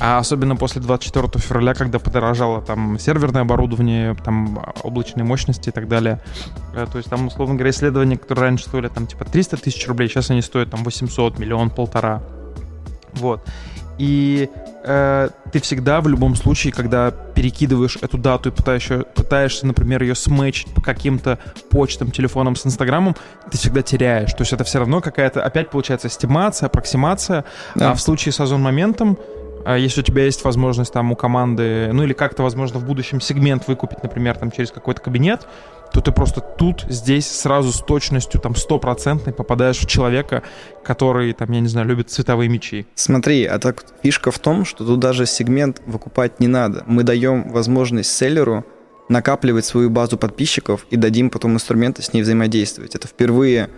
[0.00, 5.86] а особенно после 24 февраля, когда подорожало там серверное оборудование, там облачные мощности и так
[5.86, 6.20] далее.
[6.74, 10.08] Э, То есть там, условно говоря, исследования, которые раньше стоили там типа 300 тысяч рублей,
[10.08, 12.22] сейчас они стоят там 800, миллион, полтора.
[13.12, 13.46] Вот.
[13.98, 14.50] И
[14.86, 20.14] э, ты всегда в любом случае, когда перекидываешь эту дату и пытаешься, пытаешься, например, ее
[20.14, 21.38] сметчить по каким-то
[21.70, 23.16] почтам, телефонам с Инстаграмом,
[23.50, 24.32] ты всегда теряешь.
[24.32, 27.44] То есть это все равно какая-то, опять получается, эстимация, аппроксимация.
[27.74, 27.90] Да.
[27.90, 29.18] А в случае с озон-моментом,
[29.66, 33.20] а если у тебя есть возможность там у команды, ну или как-то, возможно, в будущем
[33.20, 35.46] сегмент выкупить, например, там через какой-то кабинет,
[35.96, 40.42] то ты просто тут, здесь сразу с точностью там стопроцентной попадаешь в человека,
[40.84, 42.86] который, там, я не знаю, любит цветовые мечи.
[42.94, 46.84] Смотри, а так фишка в том, что тут даже сегмент выкупать не надо.
[46.86, 48.66] Мы даем возможность селлеру
[49.08, 52.94] накапливать свою базу подписчиков и дадим потом инструменты с ней взаимодействовать.
[52.94, 53.70] Это впервые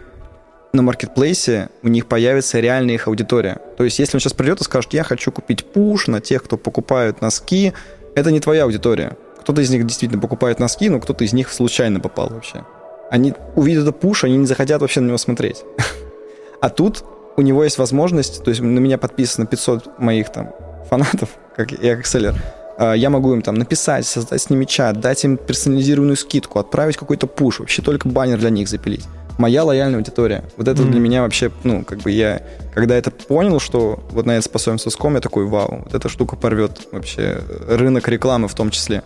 [0.72, 3.60] на маркетплейсе у них появится реальная их аудитория.
[3.76, 6.56] То есть, если он сейчас придет и скажет, я хочу купить пуш на тех, кто
[6.56, 7.74] покупают носки,
[8.16, 9.16] это не твоя аудитория.
[9.48, 12.66] Кто-то из них действительно покупает носки, но кто-то из них случайно попал вообще.
[13.10, 15.64] Они увидят этот пуш, они не захотят вообще на него смотреть.
[16.60, 17.02] А тут
[17.38, 20.50] у него есть возможность, то есть на меня подписано 500 моих там
[20.90, 22.34] фанатов, как я как селлер,
[22.78, 27.26] я могу им там написать, создать с ними чат, дать им персонализированную скидку, отправить какой-то
[27.26, 29.06] пуш, вообще только баннер для них запилить.
[29.38, 30.44] Моя лояльная аудитория.
[30.56, 30.90] Вот это Мгм.
[30.90, 32.42] для меня вообще, ну, как бы я,
[32.74, 36.36] когда это понял, что вот на это способен соском, я такой, вау, вот эта штука
[36.36, 39.02] порвет вообще рынок рекламы в том числе.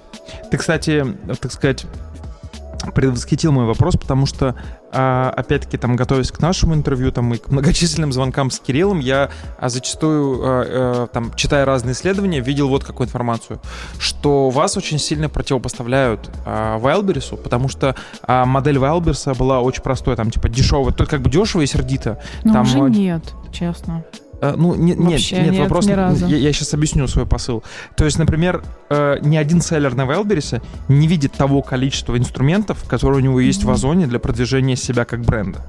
[0.50, 1.06] Ты, кстати,
[1.40, 1.84] так сказать,
[2.90, 4.54] предвосхитил мой вопрос, потому что,
[4.92, 9.30] а, опять-таки, там, готовясь к нашему интервью, там, и к многочисленным звонкам с Кириллом, я
[9.58, 13.60] а, зачастую, а, а, там, читая разные исследования, видел вот какую информацию,
[13.98, 17.94] что вас очень сильно противопоставляют Wildberries, потому что
[18.26, 22.18] модель Wildberries была очень простой, там, типа, дешевая, только как бы дешево и сердито.
[22.44, 24.04] Но Там, уже э, нет, честно.
[24.42, 25.86] Э, Ну, не- нет, Вообще нет, нет, вопрос...
[25.86, 26.26] ни разу.
[26.26, 27.62] Я, сейчас объясню свой посыл.
[27.96, 33.18] То есть, например, э, ни один селлер на Wildberries не видит того количества инструментов, которые
[33.18, 33.72] у него есть в Мгм.
[33.74, 35.60] Озоне для продвижения себя как бренда.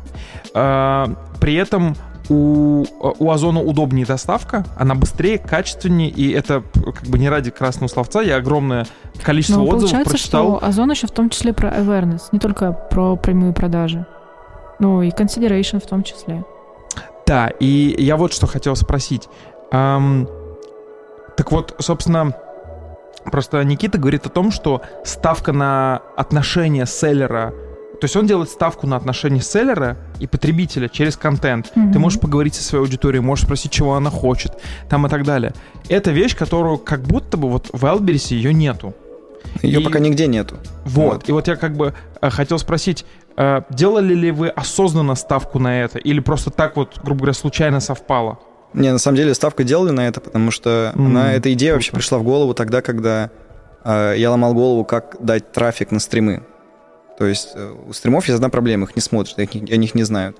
[0.55, 1.05] Э,
[1.39, 1.95] При этом
[2.29, 2.85] у,
[3.19, 8.21] у Озона удобнее доставка, она быстрее, качественнее, и это как бы не ради красного словца,
[8.21, 8.87] я огромное
[9.21, 10.57] количество Но отзывов получается, прочитал.
[10.57, 14.05] что Озон еще в том числе про awareness, не только про прямые продажи.
[14.79, 16.43] Ну и consideration в том числе.
[17.33, 19.27] Да, и я вот что хотел спросить.
[19.71, 20.27] Ам,
[21.35, 22.35] так вот, собственно,
[23.25, 27.49] просто Никита говорит о том, что ставка на отношения селлера,
[27.99, 31.71] то есть он делает ставку на отношения селлера и потребителя через контент.
[31.73, 32.01] Ты Мгм.
[32.01, 34.51] можешь поговорить со своей аудиторией, можешь спросить, чего она хочет,
[34.87, 35.53] там и так далее.
[35.89, 38.93] Это вещь, которую как будто бы вот в Wildberries ее нету.
[39.63, 40.57] Ее И- пока нигде нету.
[40.85, 41.13] Вот.
[41.13, 41.29] Вот.
[41.29, 43.05] И вот я как бы э, хотел спросить,
[43.69, 48.39] делали ли вы осознанно ставку на это, или просто так вот, грубо говоря, случайно совпало?
[48.73, 51.91] Не, на самом деле ставка делали на это, потому что М, она, эта идея вообще
[51.91, 53.29] пришла в голову тогда, когда
[53.83, 56.43] э, я ломал голову, как дать трафик на стримы.
[57.17, 60.03] То есть э, у стримов есть одна проблема, их не смотрят, их о них не
[60.03, 60.37] знают.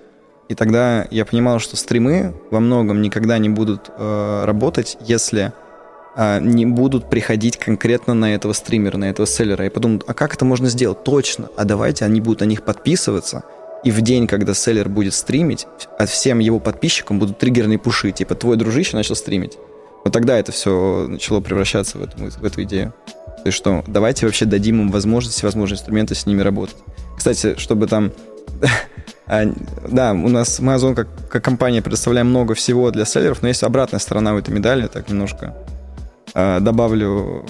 [0.50, 5.52] И тогда я понимал, что стримы во многом никогда не будут э, работать, если э,
[6.16, 9.64] не будут приходить конкретно на этого стримера, на этого селлера.
[9.64, 11.04] Я подумал, а как это можно сделать?
[11.04, 11.50] Точно.
[11.58, 13.44] А давайте они будут на них подписываться,
[13.84, 18.36] и в день, когда селлер будет стримить, от всем его подписчикам будут триггерные пуши, типа
[18.36, 19.58] твой дружище начал стримить.
[20.04, 22.94] Вот тогда это все начало превращаться в эту, в эту идею.
[23.16, 26.78] То есть что, давайте вообще дадим им возможность, всевозможные инструменты с ними работать.
[27.18, 28.12] Кстати, чтобы там...
[29.28, 29.44] а,
[29.90, 34.00] Да, у нас мы как, как компания предоставляем много всего для селлеров, но есть обратная
[34.00, 35.54] сторона у этой медали, так немножко
[36.34, 37.46] а, добавлю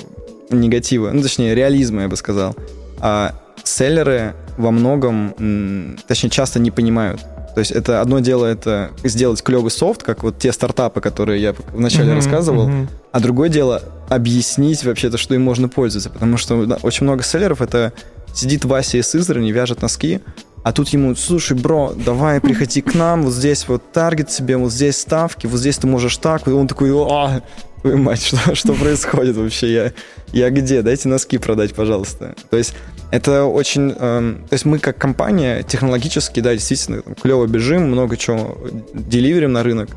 [0.49, 2.55] негатива, ну точнее реализма, я бы сказал.
[2.99, 7.21] А селлеры во многом, точнее часто не понимают.
[7.55, 11.53] То есть это одно дело это сделать клевый софт, как вот те стартапы, которые я
[11.71, 12.89] вначале Мгм, рассказывал, мгм.
[13.11, 16.09] а другое дело объяснить вообще-то, что им можно пользоваться.
[16.09, 17.93] Потому что да, очень много селлеров это
[18.33, 20.21] сидит Вася из Сызрани, вяжет носки,
[20.63, 24.71] А тут ему, слушай, бро, давай приходи к нам, вот здесь вот таргет себе, вот
[24.71, 26.47] здесь ставки, вот здесь ты можешь так.
[26.47, 27.41] И он такой, а,
[27.83, 29.71] твою мать, что, что происходит вообще?
[29.71, 29.91] Я,
[30.31, 30.81] я где?
[30.81, 32.35] Дайте носки продать, пожалуйста.
[32.49, 32.73] То есть
[33.11, 33.93] это очень...
[33.99, 38.57] Эм, то есть мы как компания технологически, да, действительно, там, клево бежим, много чего
[38.93, 39.89] деливерим на рынок,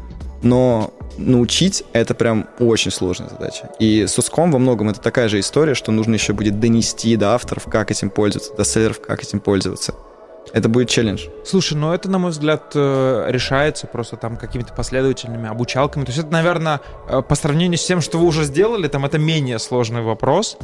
[0.43, 3.71] но научить это прям очень сложная задача.
[3.79, 7.35] И с Уском во многом это такая же история, что нужно еще будет донести до
[7.35, 9.95] авторов, как этим пользоваться, до селлеров, как этим пользоваться.
[10.57, 11.27] Это будет челлендж.
[11.45, 16.07] Слушай, ну это, на мой взгляд, э, решается просто там какими-то последовательными обучалками.
[16.07, 16.81] То есть это, наверное,
[17.11, 20.57] э, по сравнению с тем, что вы уже сделали, там это менее сложный вопрос,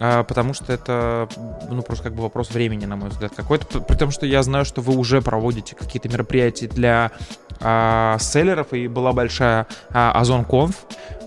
[0.00, 1.28] э, потому что это,
[1.70, 3.78] ну, просто как бы вопрос времени, на мой взгляд, какой-то.
[3.78, 7.12] При том, что я знаю, что вы уже проводите какие-то мероприятия для
[7.60, 10.74] а, селлеров, и была большая а, Озон-конф,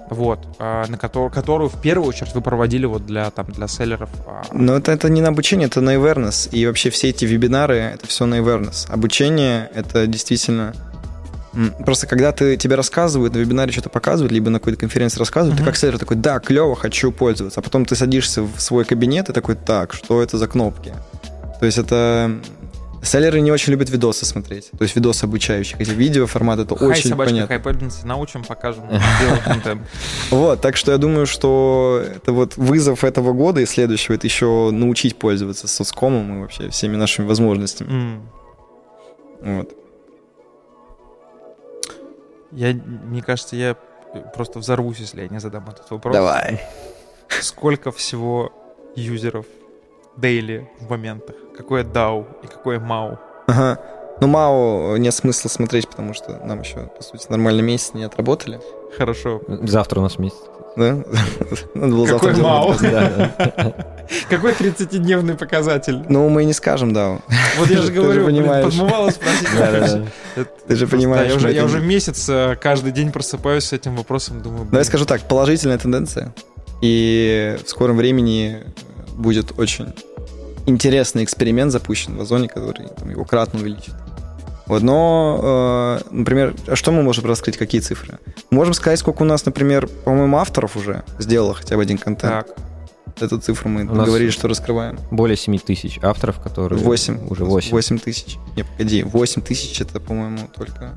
[0.09, 4.09] вот, а, на которую, которую в первую очередь вы проводили вот для, там, для селлеров.
[4.25, 4.43] А.
[4.51, 6.49] Но это, это не на обучение, это на awareness.
[6.51, 8.91] И вообще все эти вебинары, это все на awareness.
[8.91, 10.73] Обучение— это действительно...
[11.83, 15.63] Просто когда ты, тебе рассказывают, на вебинаре что-то показывают, либо на какой-то конференции рассказывают, uh-huh.
[15.63, 17.59] ты как селлер такой, да, клево, хочу пользоваться.
[17.59, 20.93] А потом ты садишься в свой кабинет и такой, так, что это за кнопки?
[21.59, 22.39] То есть это
[23.01, 24.71] Селлеры не очень любят видосы смотреть.
[24.77, 25.79] То есть видосы обучающих.
[25.79, 27.55] Эти видео формат это Хай, очень собачка, понятно.
[27.55, 28.85] Хайпэденси научим, покажем.
[30.29, 34.69] Вот, так что я думаю, что это вот вызов этого года и следующего, это еще
[34.71, 38.21] научить пользоваться соцкомом и вообще всеми нашими возможностями.
[39.41, 39.75] Вот.
[42.51, 43.75] Я, мне кажется, я
[44.33, 46.13] просто взорвусь, если я не задам этот вопрос.
[46.13, 46.61] Давай.
[47.41, 48.51] Сколько всего
[48.95, 49.45] юзеров
[50.19, 51.35] дейли в моментах?
[51.55, 53.17] Какое DAO и какое MAO?
[53.47, 53.79] Ага.
[54.21, 58.59] Ну, MAO нет смысла смотреть, потому что нам еще, по сути, нормальный месяц не отработали.
[58.97, 59.41] Хорошо.
[59.47, 60.37] Завтра у нас месяц.
[60.75, 60.93] Да?
[61.73, 62.73] Надо было Какой МАО?
[64.29, 66.03] Какой 30-дневный показатель?
[66.09, 67.19] Ну, мы не скажем, да.
[67.57, 69.47] Вот я же говорю, подмывало спросить.
[70.67, 71.35] Ты же понимаешь.
[71.35, 74.65] Я уже месяц э, каждый день просыпаюсь с этим вопросом, думаю...
[74.65, 76.33] Давай скажу так, положительная тенденция.
[76.81, 78.63] И в скором времени
[79.15, 79.93] будет очень
[80.69, 83.93] интересный эксперимент запущен в Озоне, который там, его кратно увеличит.
[84.67, 88.19] Вот, но, э, например, а что мы можем раскрыть, какие цифры?
[88.51, 92.47] можем сказать, сколько у нас, например, по-моему, авторов уже сделало хотя бы один контент.
[92.47, 92.57] Так.
[93.19, 94.99] Эту цифру мы у говорили, что раскрываем.
[95.11, 96.79] Более 7 тысяч авторов, которые...
[96.79, 97.27] 8.
[97.29, 97.71] Уже 8.
[97.71, 98.37] 8 тысяч.
[98.55, 100.93] Не, погоди, 8 тысяч это, по-моему, только...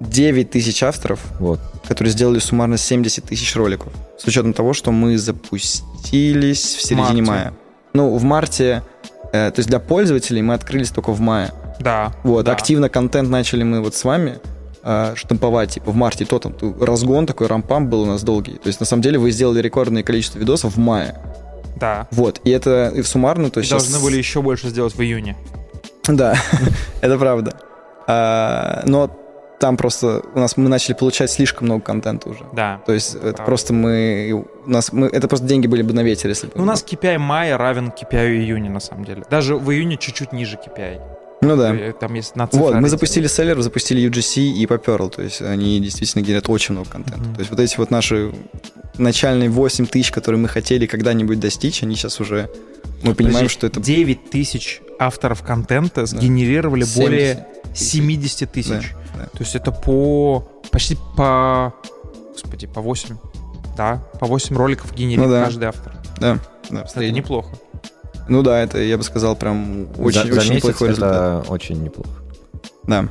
[0.00, 1.60] 9 тысяч авторов, вот.
[1.86, 3.92] которые сделали суммарно 70 тысяч роликов.
[4.18, 7.22] С учетом того, что мы запустились в середине Марте.
[7.22, 7.52] мая.
[7.96, 8.82] Ну, в марте,
[9.32, 11.50] э, то есть для пользователей мы открылись только в мае.
[11.80, 12.12] Да.
[12.24, 12.52] Вот, да.
[12.52, 14.38] активно контент начали мы вот с вами
[14.82, 18.56] э, штамповать, типа, в марте, то там разгон такой, рампам был у нас долгий.
[18.56, 21.18] То есть, на самом деле, вы сделали рекордное количество видосов в мае.
[21.76, 22.06] Да.
[22.10, 23.70] Вот, и это и суммарно, то есть...
[23.70, 24.02] Должны сейчас...
[24.02, 25.34] были еще больше сделать в июне.
[26.06, 26.36] Да,
[27.00, 27.54] это правда.
[28.06, 29.10] А, но
[29.58, 32.44] там просто у нас мы начали получать слишком много контента уже.
[32.52, 32.80] Да.
[32.86, 36.02] То есть это, это просто мы у нас мы это просто деньги были бы на
[36.02, 36.52] ветер, если бы.
[36.56, 39.24] Ну, у нас KPI мая равен KPI июня на самом деле.
[39.30, 41.00] Даже в июне чуть-чуть ниже KPI.
[41.42, 41.74] Ну да.
[41.74, 45.10] Э, там есть на Вот, мы запустили селлер, запустили UGC и поперл.
[45.10, 47.20] То есть они действительно генерят очень много контента.
[47.20, 47.34] Mm-hmm.
[47.34, 48.32] То есть вот эти вот наши
[48.96, 52.50] начальные 8 тысяч, которые мы хотели когда-нибудь достичь, они сейчас уже...
[53.02, 53.80] Мы понимаем, что это...
[53.80, 58.92] 9 тысяч авторов контента сгенерировали 70 более 70 тысяч.
[58.92, 59.05] Да.
[59.32, 61.74] То есть это по почти по
[62.36, 63.16] господи, по 8,
[63.76, 65.44] да, по 8 роликов генерирует ну, да.
[65.44, 65.94] каждый автор.
[66.18, 66.38] Да,
[66.70, 66.82] да.
[66.82, 67.50] Это неплохо.
[68.28, 71.50] Ну да, это, я бы сказал, прям очень, за, очень за неплохой это результат.
[71.50, 72.10] очень неплохо.
[72.84, 73.08] Да.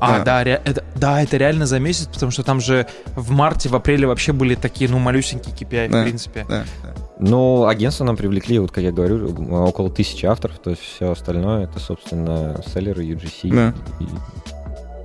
[0.00, 2.86] А, да, да, ре, это, да, это реально за месяц, потому что там же
[3.16, 6.46] в марте, в апреле вообще были такие, ну, малюсенькие KPI, да, в принципе.
[6.48, 6.94] Да, да.
[7.18, 9.28] Ну, агентство нам привлекли, вот как я говорю,
[9.66, 13.52] около тысячи авторов, то есть все остальное это, собственно, селлеры, UGC.
[13.52, 13.74] Да.
[13.98, 14.06] И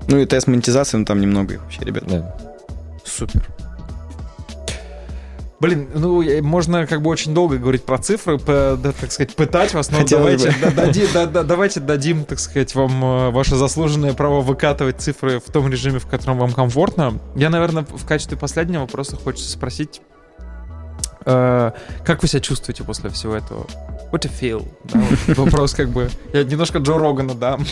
[0.08, 2.06] ну и тест монетизации, ну там немного их вообще, ребят.
[2.08, 2.36] Да.
[3.06, 3.48] Супер.
[5.64, 9.74] Блин, ну можно как бы очень долго говорить про цифры, по, да, так сказать, пытать
[9.74, 14.12] вас, но давайте, да, дади, да, да, давайте дадим, так сказать, вам э, ваше заслуженное
[14.12, 17.18] право выкатывать цифры в том режиме, в котором вам комфортно.
[17.38, 20.02] Я, наверное, в качестве последнего вопроса хочется спросить,
[21.26, 21.72] э,
[22.04, 23.66] как вы себя чувствуете после всего этого?
[24.12, 24.68] What a feel?
[24.84, 26.10] Да, вот вопрос как бы...
[26.34, 27.66] Я немножко Джо Рогана дам.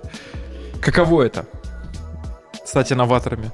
[0.80, 1.44] Каково это?
[2.68, 3.50] Стать инноваторами.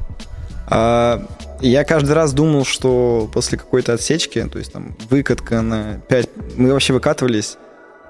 [0.66, 1.24] А,
[1.60, 6.30] я каждый раз думал, что после какой-то отсечки, то есть там выкатка на 5...
[6.56, 7.56] Мы вообще выкатывались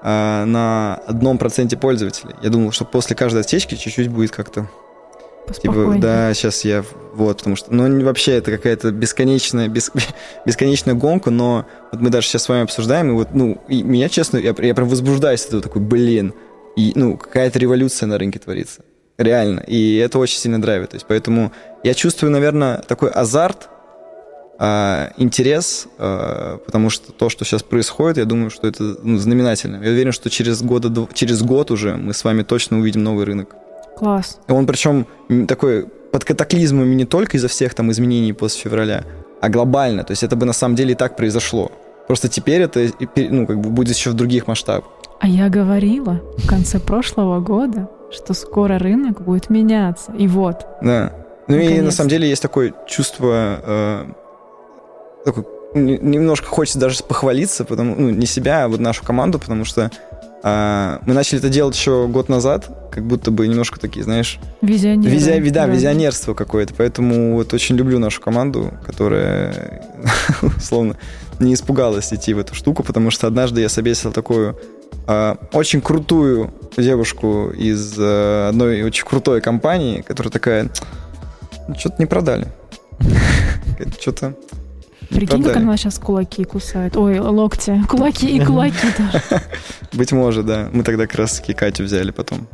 [0.01, 2.33] а, на одном проценте пользователей.
[2.41, 4.67] Я думал, что после каждой отсечки чуть-чуть будет как-то...
[5.61, 6.83] Типа, да, сейчас я...
[7.13, 7.71] Вот, потому что...
[7.71, 9.91] Ну, вообще, это какая-то бесконечная, бес,
[10.47, 14.09] бесконечная гонка, но вот мы даже сейчас с вами обсуждаем, и вот, ну, и меня,
[14.09, 16.33] честно, я, я прям возбуждаюсь от этого, такой, блин,
[16.75, 18.81] и, ну, какая-то революция на рынке творится.
[19.17, 19.61] Реально.
[19.61, 20.89] И это очень сильно драйвит.
[20.89, 21.51] То есть, поэтому
[21.83, 23.69] я чувствую, наверное, такой азарт,
[24.57, 29.83] а, интерес, а, потому что то, что сейчас происходит, я думаю, что это ну, знаменательно.
[29.83, 33.55] Я уверен, что через, года, через год уже мы с вами точно увидим новый рынок.
[33.97, 34.39] Класс.
[34.47, 35.07] И он причем
[35.47, 39.03] такой под катаклизмами не только из-за всех там изменений после февраля,
[39.41, 40.03] а глобально.
[40.03, 41.71] То есть это бы на самом деле и так произошло.
[42.07, 44.85] Просто теперь это ну, как бы будет еще в других масштабах.
[45.19, 50.11] А я говорила в конце прошлого года, что скоро рынок будет меняться.
[50.13, 50.65] И вот.
[50.81, 51.11] Да.
[51.47, 54.05] Ну и на самом деле есть такое чувство э,
[55.25, 55.45] такой,
[55.75, 59.91] немножко хочется даже похвалиться, потому, ну, не себя, а вот нашу команду, потому что
[60.47, 64.39] а, мы начали это делать еще год назад, как будто бы немножко такие, знаешь...
[64.61, 65.11] Визионеры.
[65.11, 66.75] Визия, да, да, визионерство какое-то.
[66.75, 69.83] Поэтому вот очень люблю нашу команду, которая,
[70.57, 70.97] условно,
[71.39, 74.74] не испугалась идти в эту штуку, потому что однажды я собесил такую э,
[75.53, 80.69] очень крутую девушку из э, одной очень крутой компании, которая такая,
[81.67, 82.47] «Ну, что-то не продали.
[83.99, 84.35] Что-то
[85.09, 86.97] Прикинь, как она сейчас кулаки кусает.
[86.97, 87.81] Ой, локти.
[87.87, 89.23] Кулаки и кулаки тоже.
[89.93, 90.69] Быть может, да.
[90.71, 92.47] Мы тогда как раз таки Катю взяли потом.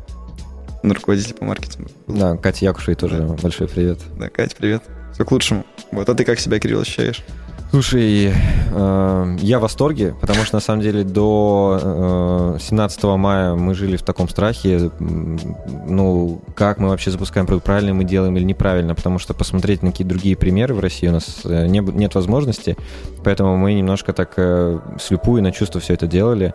[0.84, 1.90] На руководителя по маркетингу.
[2.08, 4.00] Да, Катя Якушей тоже большой привет.
[4.18, 4.84] Да, Катя, привет.
[5.14, 5.66] Все к лучшему.
[5.92, 7.24] Вот, а ты как себя, Кирилл, ощущаешь?
[7.72, 13.74] Слушай, э, я в восторге, потому что на самом деле до э, 17 мая мы
[13.76, 18.94] жили в таком страхе, ну, как мы вообще запускаем продукт, правильно мы делаем или неправильно,
[18.94, 22.76] потому что посмотреть на какие-то другие примеры в России у нас э, не, нет возможности,
[23.24, 26.54] поэтому мы немножко так э, слепую на чувство все это делали.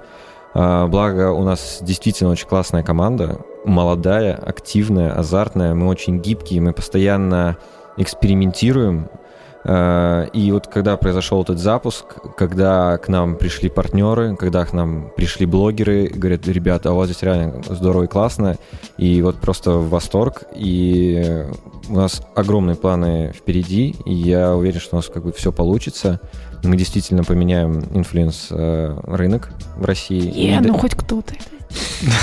[0.52, 6.74] Э, благо у нас действительно очень классная команда, молодая, активная, азартная, мы очень гибкие, мы
[6.74, 7.56] постоянно
[7.96, 9.25] экспериментируем, Э,
[9.68, 12.04] и вот когда произошел этот запуск,
[12.36, 17.08] когда к нам пришли партнеры, когда к нам пришли блогеры, говорят, ребята, а у вас
[17.08, 18.58] здесь реально здорово и классно,
[18.96, 21.46] и вот просто восторг, и
[21.88, 26.20] у нас огромные планы впереди, и я уверен, что у нас как бы все получится.
[26.62, 30.32] Мы действительно поменяем инфлюенс э, рынок в России.
[30.32, 31.34] Yeah, ну хоть кто-то.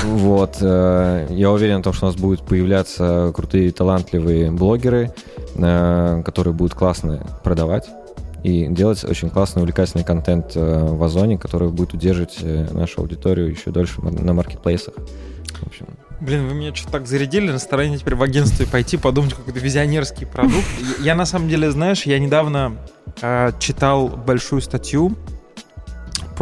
[0.04, 0.58] Вот.
[0.62, 5.14] Э, я уверен в том, что у нас будут появляться крутые, талантливые блогеры,
[5.56, 7.90] э, которые будут классно продавать
[8.44, 12.40] и делать очень классный, увлекательный контент э, в Озоне, который будет удерживать
[12.72, 14.94] нашу аудиторию еще дольше на маркетплейсах.
[14.96, 15.88] В общем,
[16.24, 19.60] Блин, вы меня что-то так зарядили на стороне теперь в агентство и пойти подумать, какой-то
[19.60, 20.66] визионерский продукт.
[21.02, 22.78] Я на самом деле, знаешь, я недавно
[23.22, 25.18] э, читал большую статью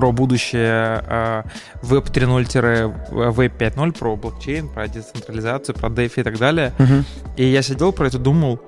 [0.02, 1.44] про будущее э,
[1.84, 6.74] Web 3.0-Web 5.0, про блокчейн, про децентрализацию, про DeFi и так далее.
[6.80, 7.04] Uh-huh.
[7.38, 8.60] И я сидел про это, думал,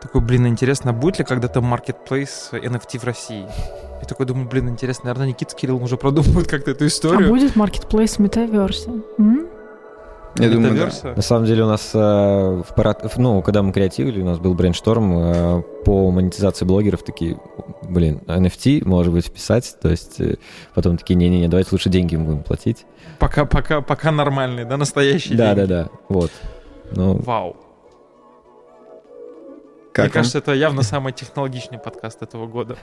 [0.00, 3.44] такой, блин, интересно, будет ли когда-то marketplace NFT в России?
[4.02, 7.28] И такой думаю, блин, интересно, наверное, Никита с Кириллом уже продумывают как-то эту историю.
[7.28, 8.90] А будет marketplace в метаверсе?
[10.36, 11.14] Я думаю, да.
[11.14, 13.16] На самом деле у нас, э, в парад...
[13.16, 17.38] ну, когда мы креативили, у нас был брейншторм э, по монетизации блогеров, такие,
[17.82, 20.36] блин, NFT, может быть, вписать, то есть э,
[20.74, 22.86] потом такие, не-не-не, давайте лучше деньги им будем платить.
[23.18, 25.68] Пока, пока, пока нормальные, да, настоящие да, деньги?
[25.68, 26.30] Да, да, да, вот.
[26.92, 27.16] Ну...
[27.16, 27.56] Вау.
[29.92, 30.12] Как Мне он?
[30.12, 32.76] кажется, это явно самый технологичный подкаст этого года.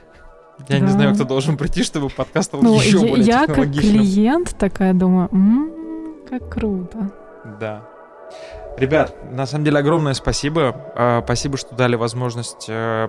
[0.67, 0.85] Я да.
[0.85, 3.93] не знаю, кто должен прийти, чтобы подкаст стал ну, еще я, более я технологичным.
[3.93, 5.71] Я как клиент такая думаю, м-м,
[6.29, 7.11] как круто.
[7.59, 7.83] Да.
[8.77, 10.75] Ребят, на самом деле огромное спасибо.
[10.95, 13.07] А, спасибо, что дали возможность, э,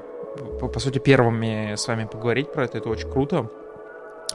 [0.60, 2.78] по сути, первыми с вами поговорить про это.
[2.78, 3.48] Это очень круто.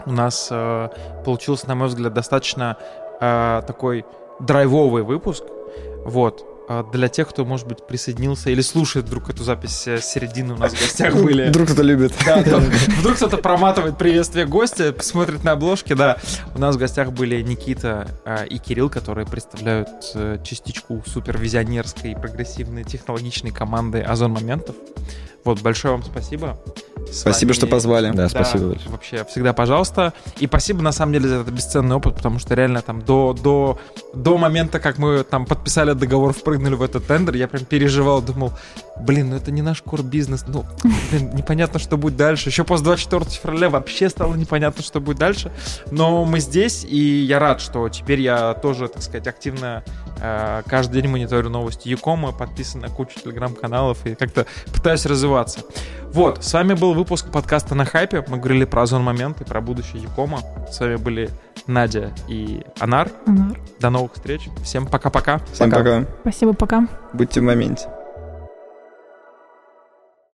[0.06, 0.90] У нас э,
[1.24, 2.78] получился, на мой взгляд, достаточно
[3.20, 4.06] э, такой
[4.40, 5.44] драйвовый выпуск.
[6.04, 6.46] Вот.
[6.74, 10.58] А для тех, кто, может быть, присоединился или слушает вдруг эту запись с середины, у
[10.58, 11.50] нас в гостях были...
[11.50, 12.14] Вдруг кто-то любит.
[12.26, 12.60] Да, да.
[13.00, 16.18] Вдруг кто-то проматывает приветствие гостя, смотрит на обложки, да.
[16.56, 22.86] У нас в гостях были Никита э, и Кирилл, которые представляют э, частичку супервизионерской, прогрессивной,
[22.86, 24.78] технологичной команды Озон Моментов.
[25.44, 26.58] Вот, большое вам спасибо.
[27.12, 27.58] Спасибо, вами...
[27.58, 28.08] что позвали.
[28.12, 28.92] Да, да, спасибо большое.
[28.92, 30.14] Вообще, всегда пожалуйста.
[30.40, 33.80] И спасибо, на самом деле, за этот бесценный опыт, потому что реально там до, до,
[34.14, 38.54] до момента, как мы там подписали договор, впрыгнули в этот тендер, я прям переживал, думал,
[39.00, 40.64] блин, ну это не наш кор бизнес, ну,
[41.12, 42.50] блин, непонятно, что будет дальше.
[42.50, 45.52] Еще после 24 февраля вообще стало непонятно, что будет дальше.
[45.90, 49.84] Но мы здесь, и я рад, что теперь я тоже, так сказать, активно
[50.20, 55.62] каждый день мониторю новости Якома, подписан на кучу телеграм-каналов и как-то пытаюсь развиваться.
[56.12, 58.24] Вот, с вами был выпуск подкаста на хайпе.
[58.28, 60.42] Мы говорили про озон моменты, про будущее Якома.
[60.70, 61.30] С вами были
[61.68, 63.10] Надя и Анар.
[63.26, 63.58] Анар.
[63.80, 64.50] До новых встреч.
[64.64, 65.40] Всем пока-пока.
[65.54, 66.06] Всем пока.
[66.22, 66.88] Спасибо, пока.
[67.14, 67.88] Будьте в моменте.